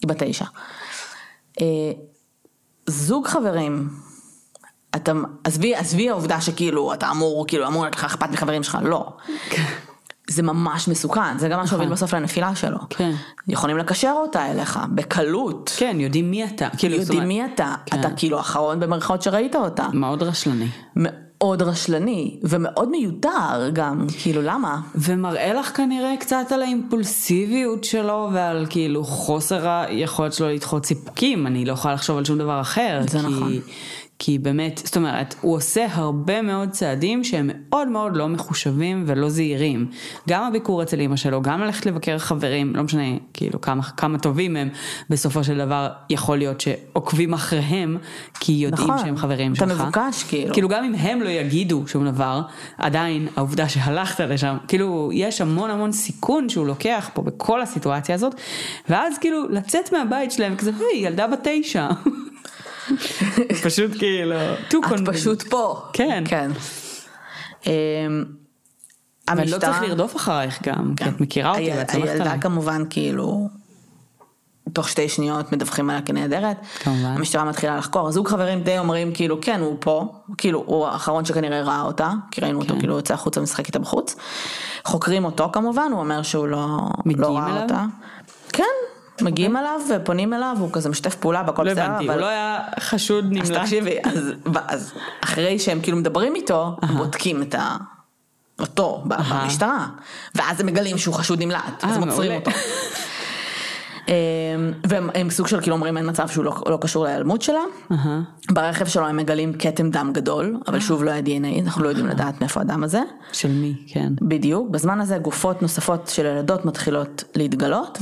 [0.00, 0.44] היא בת תשע.
[1.60, 1.92] אה,
[2.86, 3.88] זוג חברים,
[4.96, 5.12] אתה,
[5.44, 9.16] עזבי, עזבי העובדה שכאילו אתה אמור, כאילו אמור להיות לך אכפת מחברים שלך, לא.
[10.32, 12.78] זה ממש מסוכן, זה גם מה שהוביל בסוף לנפילה שלו.
[12.90, 13.12] כן.
[13.48, 15.74] יכולים לקשר אותה אליך, בקלות.
[15.76, 16.68] כן, יודעים מי אתה.
[16.78, 18.00] כאילו, זאת יודעים אומרת, מי אתה, כן.
[18.00, 19.86] אתה כאילו האחרון במרכאות שראית אותה.
[19.92, 20.68] מאוד רשלני.
[20.96, 24.80] מאוד רשלני, ומאוד מיותר גם, כאילו למה?
[24.94, 31.64] ומראה לך כנראה קצת על האימפולסיביות שלו ועל כאילו חוסר היכולת שלו לדחות סיפוקים, אני
[31.64, 33.00] לא יכולה לחשוב על שום דבר אחר.
[33.08, 33.52] זה כי, נכון.
[34.24, 39.28] כי באמת, זאת אומרת, הוא עושה הרבה מאוד צעדים שהם מאוד מאוד לא מחושבים ולא
[39.28, 39.86] זהירים.
[40.28, 43.02] גם הביקור אצל אמא שלו, גם ללכת לבקר חברים, לא משנה
[43.34, 44.68] כאילו כמה, כמה טובים הם,
[45.10, 47.96] בסופו של דבר יכול להיות שעוקבים אחריהם,
[48.40, 49.72] כי יודעים נכון, שהם חברים שלך.
[49.72, 50.54] אתה מבוקש כאילו.
[50.54, 52.42] כאילו גם אם הם לא יגידו שום דבר,
[52.78, 58.34] עדיין העובדה שהלכת לשם, כאילו יש המון המון סיכון שהוא לוקח פה בכל הסיטואציה הזאת,
[58.88, 61.88] ואז כאילו לצאת מהבית שלהם כזה, היי, ילדה בת תשע.
[63.64, 64.34] פשוט כאילו,
[64.68, 65.82] את פשוט פה.
[65.92, 66.24] כן.
[66.26, 66.50] כן.
[69.28, 69.46] המשטרה...
[69.46, 72.22] ולא צריך לרדוף אחרייך גם, כי את מכירה אותי ואת סומכת עליי.
[72.22, 73.48] הילדה כמובן כאילו,
[74.72, 76.56] תוך שתי שניות מדווחים עליה כנהדרת.
[76.80, 77.08] כמובן.
[77.08, 78.10] המשטרה מתחילה לחקור.
[78.10, 82.40] זוג חברים די אומרים כאילו כן הוא פה, כאילו הוא האחרון שכנראה ראה אותה, כי
[82.40, 82.80] ראינו אותו כן.
[82.80, 84.16] כאילו יוצא החוצה ומשחק איתה בחוץ.
[84.84, 86.78] חוקרים אותו כמובן, הוא אומר שהוא לא,
[87.16, 87.84] לא ראה אותה.
[88.52, 88.64] כן,
[89.22, 89.56] מגיעים.
[89.56, 91.82] אליו ופונים אליו, הוא כזה משתף פעולה בכל בסדר.
[91.82, 93.50] לא הבנתי, הוא לא היה חשוד נמלט.
[93.50, 93.96] אז תקשיבי,
[94.68, 94.92] אז
[95.24, 97.76] אחרי שהם כאילו מדברים איתו, בודקים את ה...
[98.60, 99.86] אותו במשטרה,
[100.34, 102.50] ואז הם מגלים שהוא חשוד נמלט, אז מוצרים אותו.
[104.08, 104.14] אמ,
[104.84, 107.60] והם סוג של כאילו אומרים אין מצב שהוא לא, לא קשור להיעלמות שלה.
[108.50, 112.06] ברכב שלו הם מגלים כתם דם גדול, אבל שוב לא היה דנ"א, אנחנו לא יודעים
[112.06, 113.00] לדעת מאיפה הדם הזה.
[113.32, 114.12] של מי, כן.
[114.22, 117.98] בדיוק, בזמן הזה גופות נוספות של ילדות מתחילות להתגלות,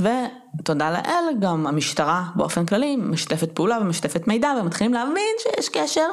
[0.65, 6.09] תודה לאל, גם המשטרה באופן כללי משתפת פעולה ומשתפת מידע ומתחילים להבין שיש קשר.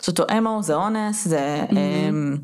[0.00, 2.36] זאת אמו, זה אונס, זה אמ,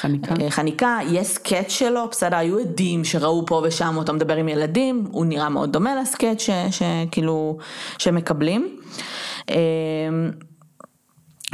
[0.00, 0.34] חניקה.
[0.40, 5.06] אה, חניקה, יש סקאץ' שלו, בסדר, היו עדים שראו פה ושם אותו מדבר עם ילדים,
[5.10, 7.58] הוא נראה מאוד דומה לסקאץ' שכאילו,
[7.98, 8.76] שמקבלים.
[9.48, 9.54] אמ,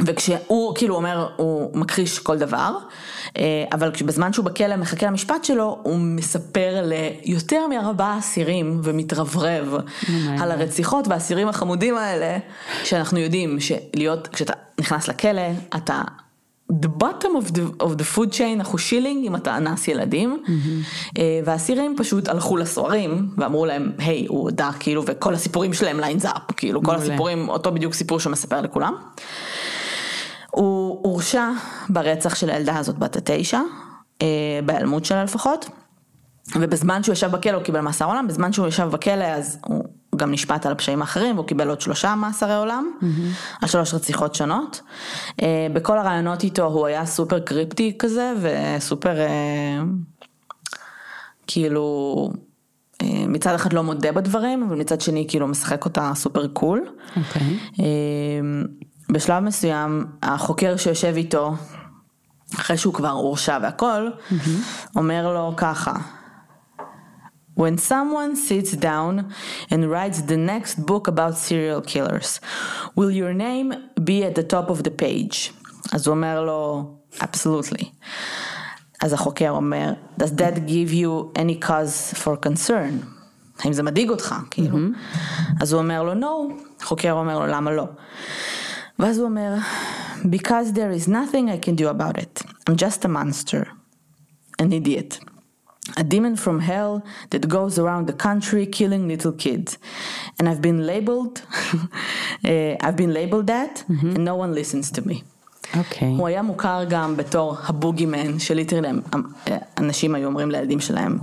[0.05, 2.77] וכשהוא כאילו אומר, הוא מכחיש כל דבר,
[3.71, 10.09] אבל בזמן שהוא בכלא מחכה למשפט שלו, הוא מספר ליותר מארבעה אסירים ומתרברב oh
[10.39, 12.37] על הרציחות והאסירים החמודים האלה,
[12.83, 15.41] שאנחנו יודעים שלהיות, כשאתה נכנס לכלא,
[15.75, 16.01] אתה...
[16.71, 21.19] The bottom of the, of the food chain, אנחנו שילינג אם אתה אנס ילדים, mm-hmm.
[21.45, 26.25] והאסירים פשוט הלכו לסוהרים ואמרו להם, היי, hey, הוא הודה, כאילו, וכל הסיפורים שלהם ליינס
[26.25, 28.93] אפ, כאילו, כל הסיפורים, אותו בדיוק סיפור שהוא מספר לכולם.
[30.51, 31.49] הוא הורשע
[31.89, 33.59] ברצח של הילדה הזאת בת התשע,
[34.21, 35.69] אה, בהיעלמות שלה לפחות,
[36.55, 39.83] ובזמן שהוא ישב בכלא הוא קיבל מאסר עולם, בזמן שהוא ישב בכלא אז הוא
[40.15, 43.57] גם נשפט על הפשעים האחרים והוא קיבל עוד שלושה מאסרי עולם, mm-hmm.
[43.61, 44.81] על שלוש רציחות שונות.
[45.41, 49.79] אה, בכל הרעיונות איתו הוא היה סופר קריפטי כזה וסופר אה,
[51.47, 52.29] כאילו
[53.27, 56.89] מצד אחד לא מודה בדברים אבל מצד שני כאילו משחק אותה סופר קול.
[57.15, 57.81] Okay.
[59.09, 59.15] אוקיי.
[59.15, 61.55] בשלב מסוים החוקר שיושב איתו,
[62.55, 64.95] אחרי שהוא כבר הורשע והכל, mm-hmm.
[64.95, 65.93] אומר לו ככה.
[67.59, 69.33] When someone sits down
[69.71, 72.39] and writes the next book about serial killers,
[72.95, 75.53] will your name be at the top of the page?
[75.93, 77.85] אז הוא אומר לו, absolutely.
[79.01, 83.05] אז החוקר אומר, does that give you any cause for concern?
[83.59, 84.35] האם זה מדאיג אותך?
[84.51, 84.77] כאילו.
[84.77, 85.61] Mm-hmm.
[85.61, 86.53] אז הוא אומר לו, no.
[86.81, 87.85] החוקר אומר לו, למה לא?
[88.98, 89.54] ואז הוא אומר,
[90.22, 92.42] because there is nothing I can do about it.
[92.68, 93.64] I'm just a monster.
[94.58, 95.18] An idiot.
[95.96, 99.70] A demon from hell that goes around the country killing little kids.
[100.38, 101.36] And I've been labeled,
[102.44, 104.14] uh, I've been labeled that, mm-hmm.
[104.14, 105.22] and no one listens to me.
[105.74, 106.08] אוקיי.
[106.08, 106.18] Okay.
[106.18, 108.88] הוא היה מוכר גם בתור הבוגימן, שליטרלי
[109.78, 111.18] אנשים היו אומרים לילדים שלהם,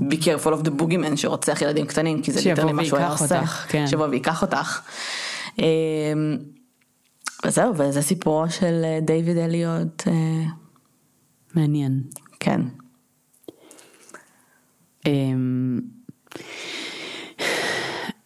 [0.00, 3.42] be careful of the boogeyman שרוצח ילדים קטנים, כי זה ליטרלי מה שהוא היה עושה.
[3.68, 3.86] כן.
[3.86, 4.80] שיבוא ויקח אותך.
[7.45, 10.07] וזהו, וזה סיפורו של אה, דיוויד אליוט.
[10.07, 10.43] אה,
[11.55, 12.01] מעניין.
[12.39, 12.61] כן.
[15.05, 15.79] אמ,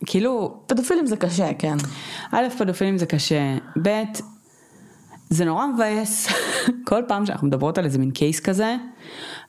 [0.06, 0.64] כאילו...
[0.68, 1.78] פדופילים זה קשה, כן.
[2.32, 4.04] א', פדופילים זה קשה, ב',
[5.30, 6.28] זה נורא מבאס
[6.88, 8.76] כל פעם שאנחנו מדברות על איזה מין קייס כזה,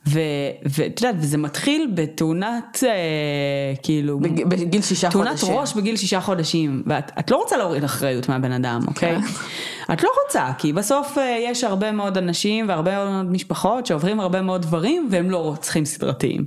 [0.05, 2.89] ואת יודעת, וזה מתחיל בתאונת, אה,
[3.83, 5.47] כאילו, בגיל שישה תאונת חודשים.
[5.47, 9.21] תאונת ראש בגיל שישה חודשים, ואת לא רוצה להוריד אחריות מהבן אדם, אוקיי?
[9.21, 9.93] כן.
[9.93, 14.41] את לא רוצה, כי בסוף אה, יש הרבה מאוד אנשים והרבה מאוד משפחות שעוברים הרבה
[14.41, 16.45] מאוד דברים, והם לא רוצחים סדרתיים.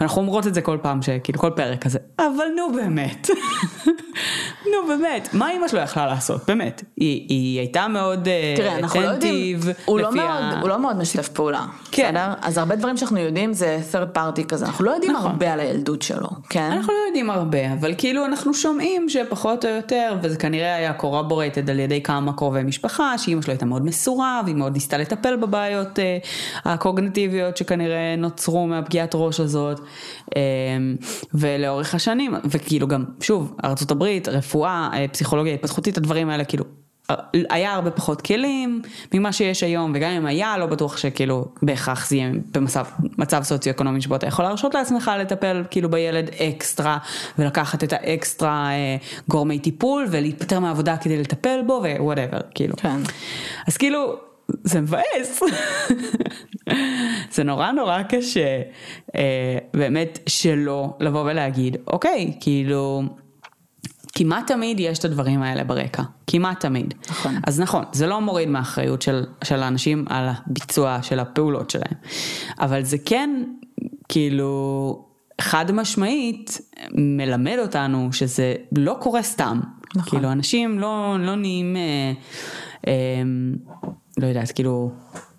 [0.00, 3.30] אנחנו אומרות את זה כל פעם, שכאילו כל פרק כזה, אבל נו באמת,
[4.72, 9.00] נו באמת, מה אמא שלו יכלה לעשות, באמת, היא, היא הייתה מאוד אה, תראה, אנחנו
[9.00, 9.08] לא
[9.84, 12.08] הוא לא, מאוד, הוא לא מאוד משתף פעולה, כן.
[12.08, 12.32] בסדר?
[12.42, 15.30] אז הרבה דברים שאנחנו יודעים זה third party כזה, אנחנו לא יודעים נכון.
[15.30, 16.70] הרבה על הילדות שלו, כן?
[16.72, 21.70] אנחנו לא יודעים הרבה, אבל כאילו אנחנו שומעים שפחות או יותר, וזה כנראה היה corroborated
[21.70, 25.98] על ידי כמה קרובי משפחה, שאמא שלו הייתה מאוד מסורה, והיא מאוד ניסתה לטפל בבעיות
[25.98, 26.18] אה,
[26.64, 29.80] הקוגניטיביות שכנראה נוצרו מהפגיעת ראש הזאת.
[30.36, 30.96] אמ,
[31.34, 36.64] ולאורך השנים, וכאילו גם, שוב, ארה"ב, רפואה, אה, פסיכולוגיה התפתחותית, הדברים האלה כאילו
[37.50, 38.82] היה הרבה פחות כלים
[39.14, 42.30] ממה שיש היום, וגם אם היה, לא בטוח שכאילו בהכרח זה יהיה
[43.18, 46.98] במצב סוציו-אקונומי שבו אתה יכול להרשות לעצמך לטפל כאילו בילד אקסטרה,
[47.38, 48.96] ולקחת את האקסטרה אה,
[49.28, 52.76] גורמי טיפול, ולהתפטר מהעבודה כדי לטפל בו, ו whatever, כאילו.
[52.76, 53.00] כן.
[53.66, 54.27] אז כאילו,
[54.64, 55.42] זה מבאס.
[57.34, 58.62] זה נורא נורא קשה,
[59.16, 63.02] אה, באמת שלא לבוא ולהגיד, אוקיי, כאילו...
[64.14, 66.94] כמעט תמיד יש את הדברים האלה ברקע, כמעט תמיד.
[67.10, 67.34] נכון.
[67.46, 71.94] אז נכון, זה לא מוריד מהאחריות של, של האנשים על הביצוע של הפעולות שלהם,
[72.60, 73.44] אבל זה כן,
[74.08, 75.04] כאילו,
[75.40, 76.60] חד משמעית
[76.94, 79.60] מלמד אותנו שזה לא קורה סתם.
[79.96, 80.10] נכון.
[80.10, 82.12] כאילו, אנשים לא, לא נהיים, אה,
[82.86, 83.22] אה,
[84.18, 84.90] לא יודעת, כאילו,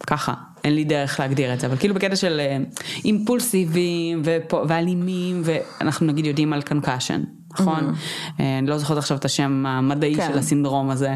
[0.07, 2.57] ככה, אין לי דרך להגדיר את זה, אבל כאילו בקטע של אה,
[3.05, 4.21] אימפולסיביים
[4.67, 7.23] ואלימים, ואנחנו נגיד יודעים על קנקשן,
[7.53, 7.93] נכון?
[7.93, 8.41] Mm-hmm.
[8.59, 10.27] אני לא זוכרת עכשיו את השם המדעי כן.
[10.31, 11.15] של הסינדרום הזה,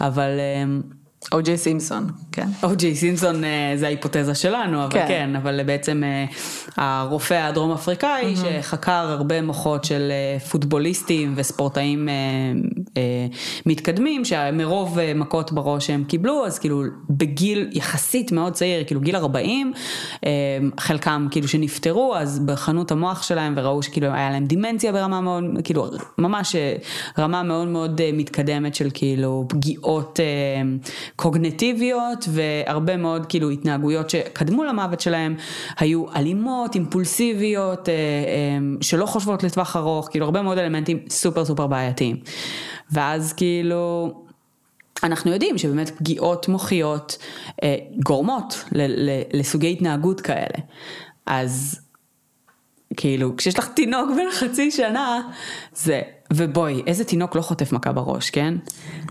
[0.00, 0.30] אבל...
[1.32, 2.46] או.ג'יי סימפסון, כן.
[2.62, 6.24] או.ג'יי סימפסון אה, זה ההיפותזה שלנו, אבל כן, כן אבל בעצם אה,
[6.76, 8.62] הרופא הדרום אפריקאי mm-hmm.
[8.62, 12.08] שחקר הרבה מוחות של אה, פוטבוליסטים וספורטאים
[13.66, 19.72] מתקדמים, שמרוב מכות בראש שהם קיבלו, אז כאילו בגיל יחסית מאוד צעיר, כאילו גיל 40,
[20.80, 25.44] חלקם כאילו שנפטרו, אז בחנו את המוח שלהם וראו שכאילו היה להם דימנציה ברמה מאוד,
[25.64, 26.56] כאילו ממש
[27.18, 30.20] רמה מאוד מאוד מתקדמת של כאילו פגיעות.
[31.22, 35.36] קוגנטיביות והרבה מאוד כאילו התנהגויות שקדמו למוות שלהם
[35.78, 41.66] היו אלימות, אימפולסיביות, אה, אה, שלא חושבות לטווח ארוך, כאילו הרבה מאוד אלמנטים סופר סופר
[41.66, 42.16] בעייתיים.
[42.92, 44.12] ואז כאילו...
[45.02, 47.18] אנחנו יודעים שבאמת פגיעות מוחיות
[47.62, 50.58] אה, גורמות ל- ל- לסוגי התנהגות כאלה.
[51.26, 51.80] אז
[52.96, 55.20] כאילו, כשיש לך תינוק בן חצי שנה,
[55.74, 56.02] זה
[56.34, 58.54] ובואי, איזה תינוק לא חוטף מכה בראש, כן?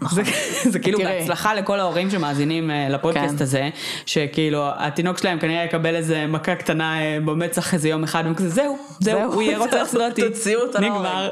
[0.01, 0.23] נכון.
[0.23, 0.31] זה,
[0.69, 3.43] זה כאילו בהצלחה לכל ההורים שמאזינים אה, לפודקאסט כן.
[3.43, 3.69] הזה,
[4.05, 8.77] שכאילו התינוק שלהם כנראה יקבל איזה מכה קטנה אה, במצח איזה יום אחד, וכזה זהו,
[8.99, 11.29] זהו, זהו הוא יהיה רוצח סדרתי, תוציאו אותו, נגמר.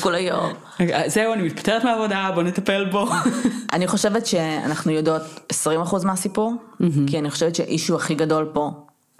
[0.00, 0.52] כל היום.
[1.06, 3.06] זהו, אני מתפטרת מהעבודה, בוא נטפל בו.
[3.72, 6.54] אני חושבת שאנחנו יודעות 20% מהסיפור,
[7.06, 8.70] כי אני חושבת שהאישו הכי גדול פה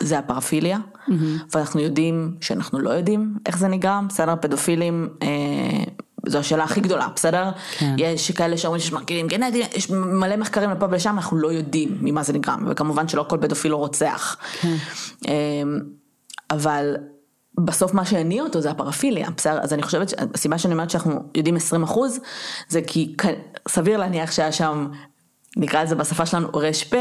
[0.01, 0.79] זה הפרפיליה,
[1.11, 1.55] mm-hmm.
[1.55, 5.29] ואנחנו יודעים שאנחנו לא יודעים איך זה נגרם, בסדר, פדופילים, אה,
[6.27, 7.51] זו השאלה הכי גדולה, בסדר?
[7.79, 7.95] כן.
[7.99, 12.23] יש כאלה שאומרים שיש מרכיבים גנטיים, יש מלא מחקרים לפה ולשם, אנחנו לא יודעים ממה
[12.23, 14.37] זה נגרם, וכמובן שלא כל פדופיל לא רוצח.
[14.61, 14.75] כן.
[15.29, 15.63] אה,
[16.51, 16.97] אבל
[17.59, 19.61] בסוף מה שהניע אותו זה הפרפיליה, בסדר?
[19.63, 22.21] אז אני חושבת שהסיבה שאני אומרת שאנחנו יודעים 20 אחוז,
[22.69, 23.17] זה כי
[23.69, 24.89] סביר להניח שהיה שם
[25.57, 26.95] נקרא לזה בשפה שלנו ר"פ,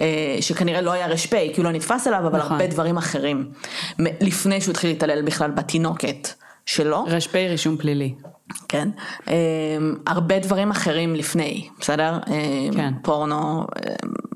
[0.00, 2.52] אה, שכנראה לא היה ר"פ, כי הוא לא נתפס אליו, אבל נכון.
[2.52, 3.50] הרבה דברים אחרים,
[3.98, 6.28] לפני שהוא התחיל להתעלל בכלל בתינוקת
[6.66, 7.04] שלו.
[7.04, 8.14] ר"פ רישום פלילי.
[8.68, 8.88] כן,
[9.28, 9.34] אה,
[10.06, 12.18] הרבה דברים אחרים לפני, בסדר?
[12.30, 12.92] אה, כן.
[13.02, 13.66] פורנו,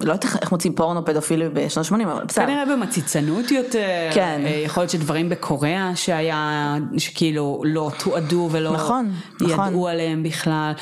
[0.03, 2.47] לא יודעת איך מוצאים פורנו פדופילי בשנות ה-80, אבל בסדר.
[2.47, 4.41] כנראה במציצנות יותר, כן.
[4.65, 9.91] יכול להיות שדברים בקוריאה שהיה, שכאילו לא תועדו ולא נכון, ידעו נכון.
[9.91, 10.73] עליהם בכלל.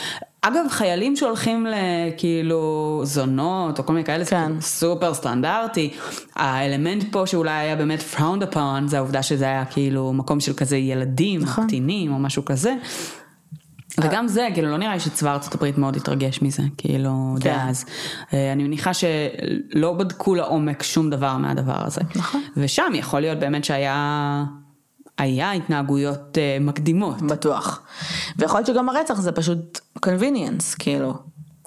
[0.48, 4.52] אגב, חיילים שהולכים לכאילו זונות או כל מיני כאלה, כן.
[4.60, 5.90] זה סופר סטנדרטי.
[6.36, 10.76] האלמנט פה שאולי היה באמת frowned upon, זה העובדה שזה היה כאילו מקום של כזה
[10.76, 11.66] ילדים, נכון.
[11.66, 12.74] קטינים או משהו כזה.
[14.00, 17.50] וגם זה, כאילו, לא נראה לי שצבא ארצות הברית מאוד התרגש מזה, כאילו, כן.
[17.50, 17.84] דאז.
[18.34, 22.00] אה, אני מניחה שלא בדקו לעומק שום דבר מהדבר הזה.
[22.16, 22.42] נכון.
[22.56, 24.44] ושם יכול להיות באמת שהיה...
[25.18, 27.22] היה התנהגויות uh, מקדימות.
[27.22, 27.82] בטוח.
[28.38, 31.14] ויכול להיות שגם הרצח זה פשוט convenience, כאילו.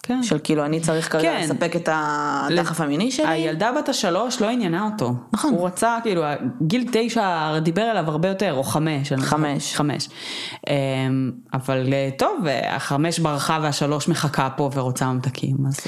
[0.10, 0.24] כן.
[0.24, 1.42] של כאילו אני צריך כרגע כן.
[1.44, 3.28] לספק את הדחף המיני שלי.
[3.28, 5.14] הילדה בת השלוש לא עניינה אותו.
[5.34, 5.54] נכון.
[5.54, 6.24] הוא רצה כאילו
[6.62, 9.14] גיל תשע דיבר אליו הרבה יותר או חמש.
[9.14, 9.76] חמש.
[9.76, 10.10] חמש.
[10.70, 15.80] אמ, אבל אה, טוב החמש ברחה והשלוש מחכה פה ורוצה ממתקים אז.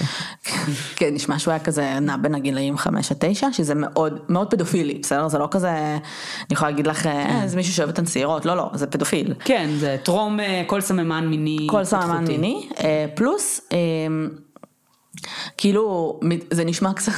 [0.97, 4.99] כן נשמע שהוא היה כזה נע בין הגילאים חמש עד תשע שזה מאוד מאוד פדופילי
[5.03, 5.99] בסדר זה לא כזה אני
[6.51, 7.47] יכולה להגיד לך אה, כן.
[7.47, 9.33] זה מישהו שאוהב את הצעירות לא לא זה פדופיל.
[9.39, 11.67] כן זה טרום אה, כל סממן מיני.
[11.69, 12.69] כל סממן מיני
[13.15, 13.61] פלוס.
[14.11, 14.50] dem
[15.57, 16.19] כאילו
[16.51, 17.11] זה נשמע קצת,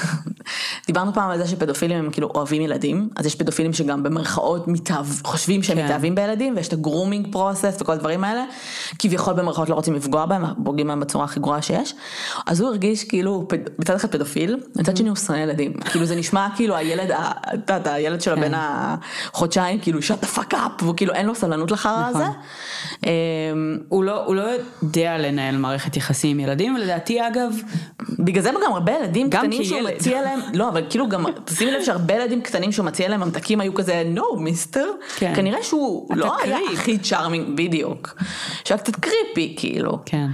[0.87, 5.05] דיברנו פעם על זה שפדופילים הם כאילו אוהבים ילדים, אז יש פדופילים שגם במרכאות מתאהב,
[5.23, 5.85] חושבים שהם כן.
[5.85, 8.43] מתאהבים בילדים ויש את הגרומינג פרוסס וכל הדברים האלה,
[8.99, 11.95] כביכול במרכאות לא רוצים לפגוע בהם, פוגעים בהם בצורה הכי גרועה שיש,
[12.45, 13.47] אז הוא הרגיש כאילו
[13.79, 17.11] מצד אחד פדופיל, מצד שני הוא שונא ילדים, כאילו זה נשמע כאילו הילד,
[17.53, 21.35] אתה יודע, הילד שלו בין החודשיים כאילו shut the fuck up, והוא כאילו אין לו
[21.35, 22.19] סבלנות לחרא הזה.
[22.19, 22.35] נכון.
[23.05, 24.03] אמ, הוא
[24.35, 24.49] לא
[24.81, 27.53] יודע לנהל מערכת יחסים עם ילדים, ולדעתי אגב,
[28.19, 31.83] בגלל זה גם הרבה ילדים קטנים שהוא מציע להם, לא אבל כאילו גם תשימי לב
[31.83, 34.85] שהרבה ילדים קטנים שהוא מציע להם ממתקים היו כזה no מיסטר,
[35.15, 35.33] כן.
[35.35, 38.15] כנראה שהוא לא היה הכי צ'ארמינג בדיוק,
[38.65, 39.99] שהיה קצת קריפי כאילו.
[40.05, 40.27] כן.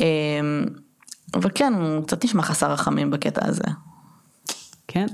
[0.00, 0.04] אמ,
[1.34, 3.64] אבל כן, הוא קצת נשמע חסר רחמים בקטע הזה.
[4.88, 5.06] כן.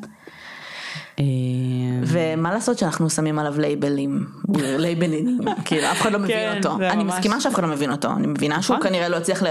[2.03, 4.27] ומה לעשות שאנחנו שמים עליו לייבלים,
[4.85, 6.77] לייבלים, כאילו אף אחד לא מבין כן, אותו.
[6.81, 8.89] אני מסכימה שאף אחד לא מבין אותו, אני מבינה שהוא נכון.
[8.89, 9.47] כנראה לא יצליח ל...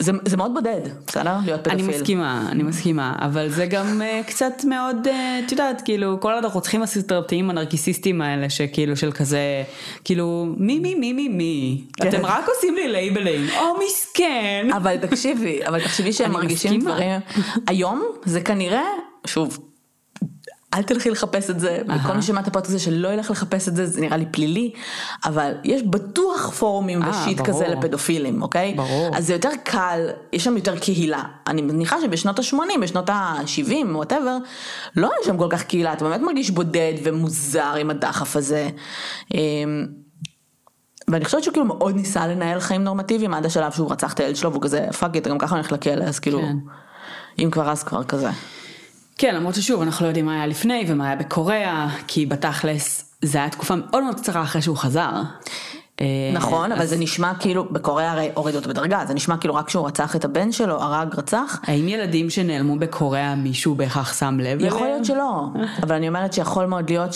[0.00, 1.36] זה זה מאוד בודד, בסדר?
[1.44, 2.00] להיות אני פדופיל.
[2.00, 6.44] מסכימה, אני מסכימה, אבל זה גם אה, קצת מאוד, אה, את יודעת, כאילו, כל עוד
[6.44, 9.64] הרוצחים הסדרתיים הנרקיסיסטים האלה, שכאילו של כזה,
[10.04, 12.08] כאילו, מי מי מי מי מי, כן.
[12.08, 14.68] אתם רק עושים לי לייבלים, או מסכן.
[14.76, 16.80] אבל תקשיבי, אבל תחשבי שהם אני מרגישים.
[16.80, 17.20] דברים,
[17.66, 18.84] היום זה כנראה,
[19.26, 19.58] שוב,
[20.74, 23.76] אל תלכי לחפש את זה, וכל מי שמע את הפודקאסט הזה שלא ילך לחפש את
[23.76, 24.72] זה, זה נראה לי פלילי,
[25.24, 27.48] אבל יש בטוח פורומים אה, ו shit ברור.
[27.48, 28.74] כזה לפדופילים, אוקיי?
[28.74, 29.10] ברור.
[29.16, 31.22] אז זה יותר קל, יש שם יותר קהילה.
[31.46, 34.36] אני מניחה שבשנות ה-80, בשנות ה-70, whatever,
[34.96, 38.70] לא היה שם כל כך קהילה, אתה באמת מרגיש בודד ומוזר עם הדחף הזה.
[39.34, 39.86] אמ,
[41.08, 44.36] ואני חושבת שהוא כאילו מאוד ניסה לנהל חיים נורמטיביים עד השלב שהוא רצח את הילד
[44.36, 46.56] שלו והוא כזה fuck it, גם ככה אני הולך לכלא אז כאילו, כן.
[47.38, 48.30] אם כבר אז כבר כזה.
[49.20, 53.38] כן, למרות ששוב, אנחנו לא יודעים מה היה לפני ומה היה בקוריאה, כי בתכלס, זה
[53.38, 55.10] היה תקופה מאוד מאוד קצרה אחרי שהוא חזר.
[56.00, 59.66] אה, נכון, אבל זה נשמע כאילו, בקוריאה הרי הורידו אותו בדרגה, זה נשמע כאילו רק
[59.66, 61.60] כשהוא רצח את הבן שלו, הרג רצח.
[61.62, 64.92] האם ילדים שנעלמו בקוריאה מישהו בהכרח שם לב יכול אליהם?
[64.92, 65.46] להיות שלא,
[65.82, 67.12] אבל אני אומרת שיכול מאוד להיות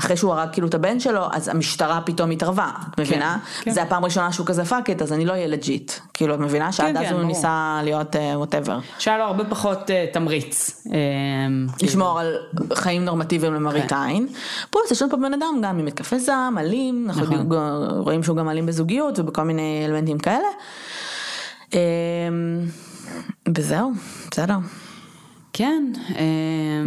[0.00, 3.38] שאחרי שהוא הרג כאילו את הבן שלו, אז המשטרה פתאום התערבה, את מבינה?
[3.62, 3.70] כן.
[3.70, 5.92] זה הפעם הראשונה שהוא כזה fuck it, אז אני לא אהיה legit.
[6.14, 6.72] כאילו, את מבינה?
[6.72, 7.24] שעד אז כן, הוא ברור.
[7.24, 8.78] ניסה להיות whatever.
[8.98, 10.84] שהיה לו הרבה פחות אה, תמריץ.
[10.92, 10.98] אה,
[11.82, 12.36] לשמור על
[12.74, 13.96] חיים נורמטיביים למראית כן.
[13.96, 14.26] עין.
[14.70, 17.52] פה יש לנו פה בן אדם גם עם התקפי זעם, אלים, אנחנו נכון.
[17.98, 20.48] רואים שהוא גם אלים בזוגיות ובכל מיני אלמנטים כאלה.
[21.72, 21.78] אמ,
[23.58, 23.92] וזהו,
[24.30, 24.56] בסדר.
[25.56, 25.92] כן.
[26.16, 26.24] אה,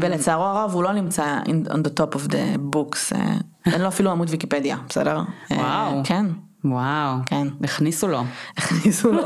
[0.01, 4.11] ולצערו הרב הוא לא נמצא on the top of the books, אה, אין לו אפילו
[4.11, 5.21] עמוד ויקיפדיה, בסדר?
[5.51, 6.01] אה, וואו.
[6.03, 6.25] כן,
[6.65, 7.15] וואו.
[7.25, 7.47] כן.
[7.63, 8.23] הכניסו לו.
[8.57, 9.23] הכניסו לו,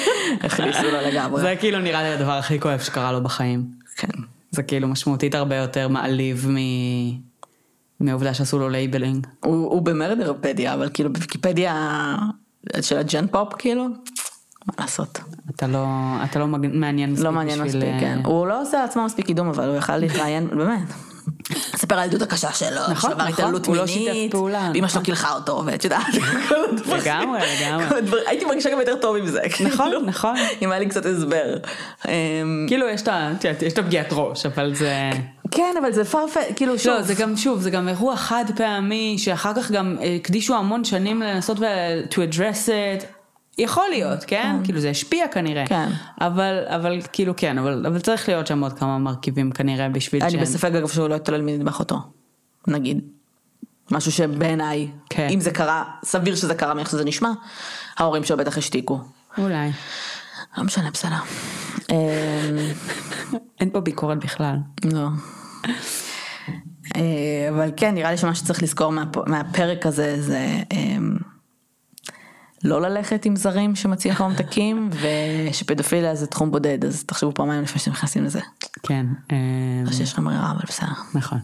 [0.44, 1.40] הכניסו לו לגמרי.
[1.40, 3.64] זה כאילו נראה לי הדבר הכי כואב שקרה לו בחיים.
[3.96, 4.22] כן.
[4.50, 6.56] זה כאילו משמעותית הרבה יותר מעליב מ...
[8.00, 9.26] מהעובדה שעשו לו labeling.
[9.44, 12.16] הוא הוא ב Murderpedia, אבל כאילו בוויקיפדיה
[12.80, 13.86] של הג'ן פופ, כאילו,
[14.66, 15.20] מה לעשות.
[15.56, 15.86] אתה לא,
[16.24, 18.20] אתה לא מעניין מספיק לא מעניין בשביל, מספיק, אה, כן.
[18.24, 20.88] הוא לא עושה לעצמו מספיק קידום, אבל הוא יכל להתראיין, באמת.
[21.74, 24.74] לספר על הילדות הקשה שלו, נכון, שעבר נכון, התעללות הוא לא מינית, שיתף פעולה, ואמא
[24.74, 25.02] שלו נכון.
[25.02, 26.06] קילחה אותו, ואת יודעת,
[26.48, 27.00] כל הדברים.
[27.00, 27.86] לגמרי, לגמרי.
[28.26, 29.40] הייתי מרגישה גם יותר טוב עם זה.
[29.64, 30.34] נכון, כאילו, נכון.
[30.62, 31.56] אם היה לי קצת הסבר.
[32.08, 33.02] אמ, כאילו יש
[33.72, 35.10] את הפגיעת ראש, אבל זה...
[35.50, 36.92] כן, אבל זה פרפט, כאילו שוב.
[36.92, 40.84] לא, זה גם, שוב, זה גם אירוע חד פעמי, שאחר כך גם אה, הקדישו המון
[40.84, 41.64] שנים לנסות ו...
[42.10, 43.21] to address it.
[43.58, 44.56] יכול להיות, כן?
[44.64, 45.66] כאילו זה השפיע כנראה.
[45.66, 45.88] כן.
[46.20, 50.30] אבל, אבל כאילו כן, אבל, אבל צריך להיות שם עוד כמה מרכיבים כנראה בשביל אני
[50.30, 50.40] שהם...
[50.40, 51.98] בספק אגב שהוא לא יתעלל מינית באחותו,
[52.68, 53.00] נגיד.
[53.90, 55.28] משהו שבעיניי, כן.
[55.30, 57.30] אם זה קרה, סביר שזה קרה מאיך שזה נשמע,
[57.98, 59.00] ההורים שלו בטח השתיקו.
[59.38, 59.70] אולי.
[60.58, 61.16] לא משנה, בסדר.
[61.90, 61.96] אמ,
[63.60, 64.56] אין פה ביקורת בכלל.
[64.92, 65.08] לא.
[66.96, 67.00] אה,
[67.50, 71.16] אבל כן, נראה לי שמה שצריך לזכור מהפ- מהפרק הזה זה אמ,
[72.64, 74.90] לא ללכת עם זרים שמציעים לך ממתקים,
[75.50, 78.40] ושפדופיליה זה תחום בודד, אז תחשבו פעמיים לפני שאתם נכנסים לזה.
[78.82, 79.06] כן.
[79.32, 79.36] אה,
[79.84, 80.88] לא שיש לכם ברירה, אבל בסדר.
[81.14, 81.38] נכון.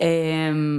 [0.00, 0.06] אמ,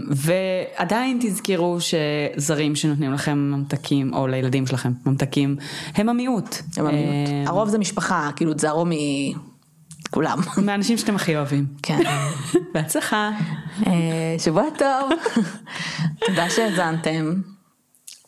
[0.09, 5.55] ועדיין תזכרו שזרים שנותנים לכם ממתקים, או לילדים שלכם ממתקים,
[5.95, 6.55] הם המיעוט.
[6.77, 7.29] הם המיעוט.
[7.29, 8.85] אמ, הרוב זה משפחה, כאילו תזהרו
[10.09, 10.39] מכולם.
[10.65, 11.65] מהאנשים שאתם הכי אוהבים.
[11.83, 11.99] כן.
[12.73, 13.31] בהצלחה.
[13.87, 15.09] אה, שבוע טוב.
[16.27, 17.54] תודה שהאזנתם.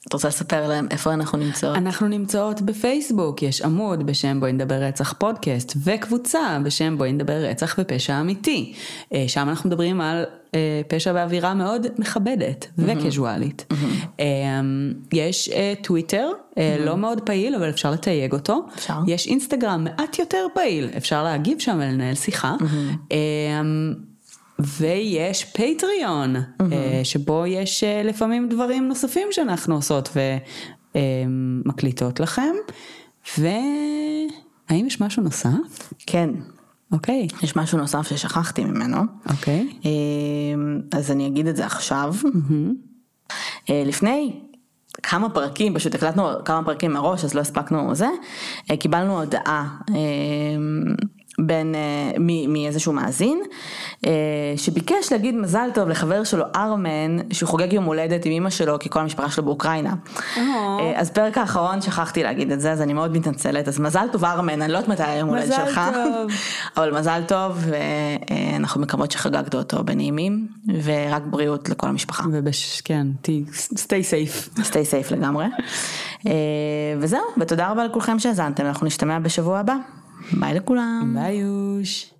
[0.08, 1.78] את רוצה לספר להם איפה אנחנו נמצאות?
[1.78, 7.76] אנחנו נמצאות בפייסבוק, יש עמוד בשם בואי נדבר רצח פודקאסט, וקבוצה בשם בואי נדבר רצח
[7.80, 8.74] ופשע אמיתי.
[9.14, 10.24] אה, שם אנחנו מדברים על
[10.56, 13.74] אה, פשע באווירה מאוד מכבדת וקזואלית.
[14.20, 14.26] אה,
[15.14, 18.66] יש אה, טוויטר, אה, לא מאוד פעיל, אבל אפשר לתייג אותו.
[18.76, 19.00] אפשר.
[19.08, 22.56] יש אינסטגרם מעט יותר פעיל, אפשר להגיב שם ולנהל שיחה.
[23.12, 23.18] אה,
[24.60, 30.18] ויש פטריון, אה, שבו יש אה, לפעמים דברים נוספים שאנחנו עושות
[30.96, 32.56] ומקליטות לכם.
[33.38, 35.94] והאם יש משהו נוסף?
[36.08, 36.30] כן.
[36.92, 38.98] אוקיי, יש משהו נוסף ששכחתי ממנו.
[39.30, 39.68] אוקיי.
[39.86, 42.16] אמ, אז אני אגיד את זה עכשיו.
[43.70, 44.40] אה, לפני
[45.04, 48.08] כמה פרקים, פשוט הקלטנו כמה פרקים מראש אז לא הספקנו זה,
[48.72, 49.78] אה, קיבלנו הודעה
[51.42, 51.76] בין,
[52.20, 53.42] מ- מאיזשהו מאזין,
[54.06, 54.12] אה,
[54.56, 58.90] שביקש להגיד מזל טוב לחבר שלו ארמן, שהוא חוגג יום הולדת עם אמא שלו, כי
[58.90, 59.94] כל המשפחה שלו באוקראינה.
[60.38, 60.42] או.
[60.80, 64.26] אה, אז פרק האחרון שכחתי להגיד את זה, אז אני מאוד מתנצלת, אז מזל טוב
[64.26, 65.82] ארמן, אני לא יודעת מתי היום הולדת שלך.
[66.78, 67.64] אבל מזל טוב,
[68.60, 70.48] ואנחנו מקוות שחגגת אותו בנעימים,
[70.84, 72.24] ורק בריאות לכל המשפחה.
[72.32, 72.82] ובש...
[72.82, 73.30] כן, ת...
[73.74, 74.60] stay safe.
[74.60, 75.46] stay safe לגמרי.
[77.00, 79.76] וזהו, ותודה רבה לכולכם שהאזנתם, אנחנו נשתמע בשבוע הבא.
[80.34, 81.12] ביי לכולם.
[81.14, 82.12] ביי יוש.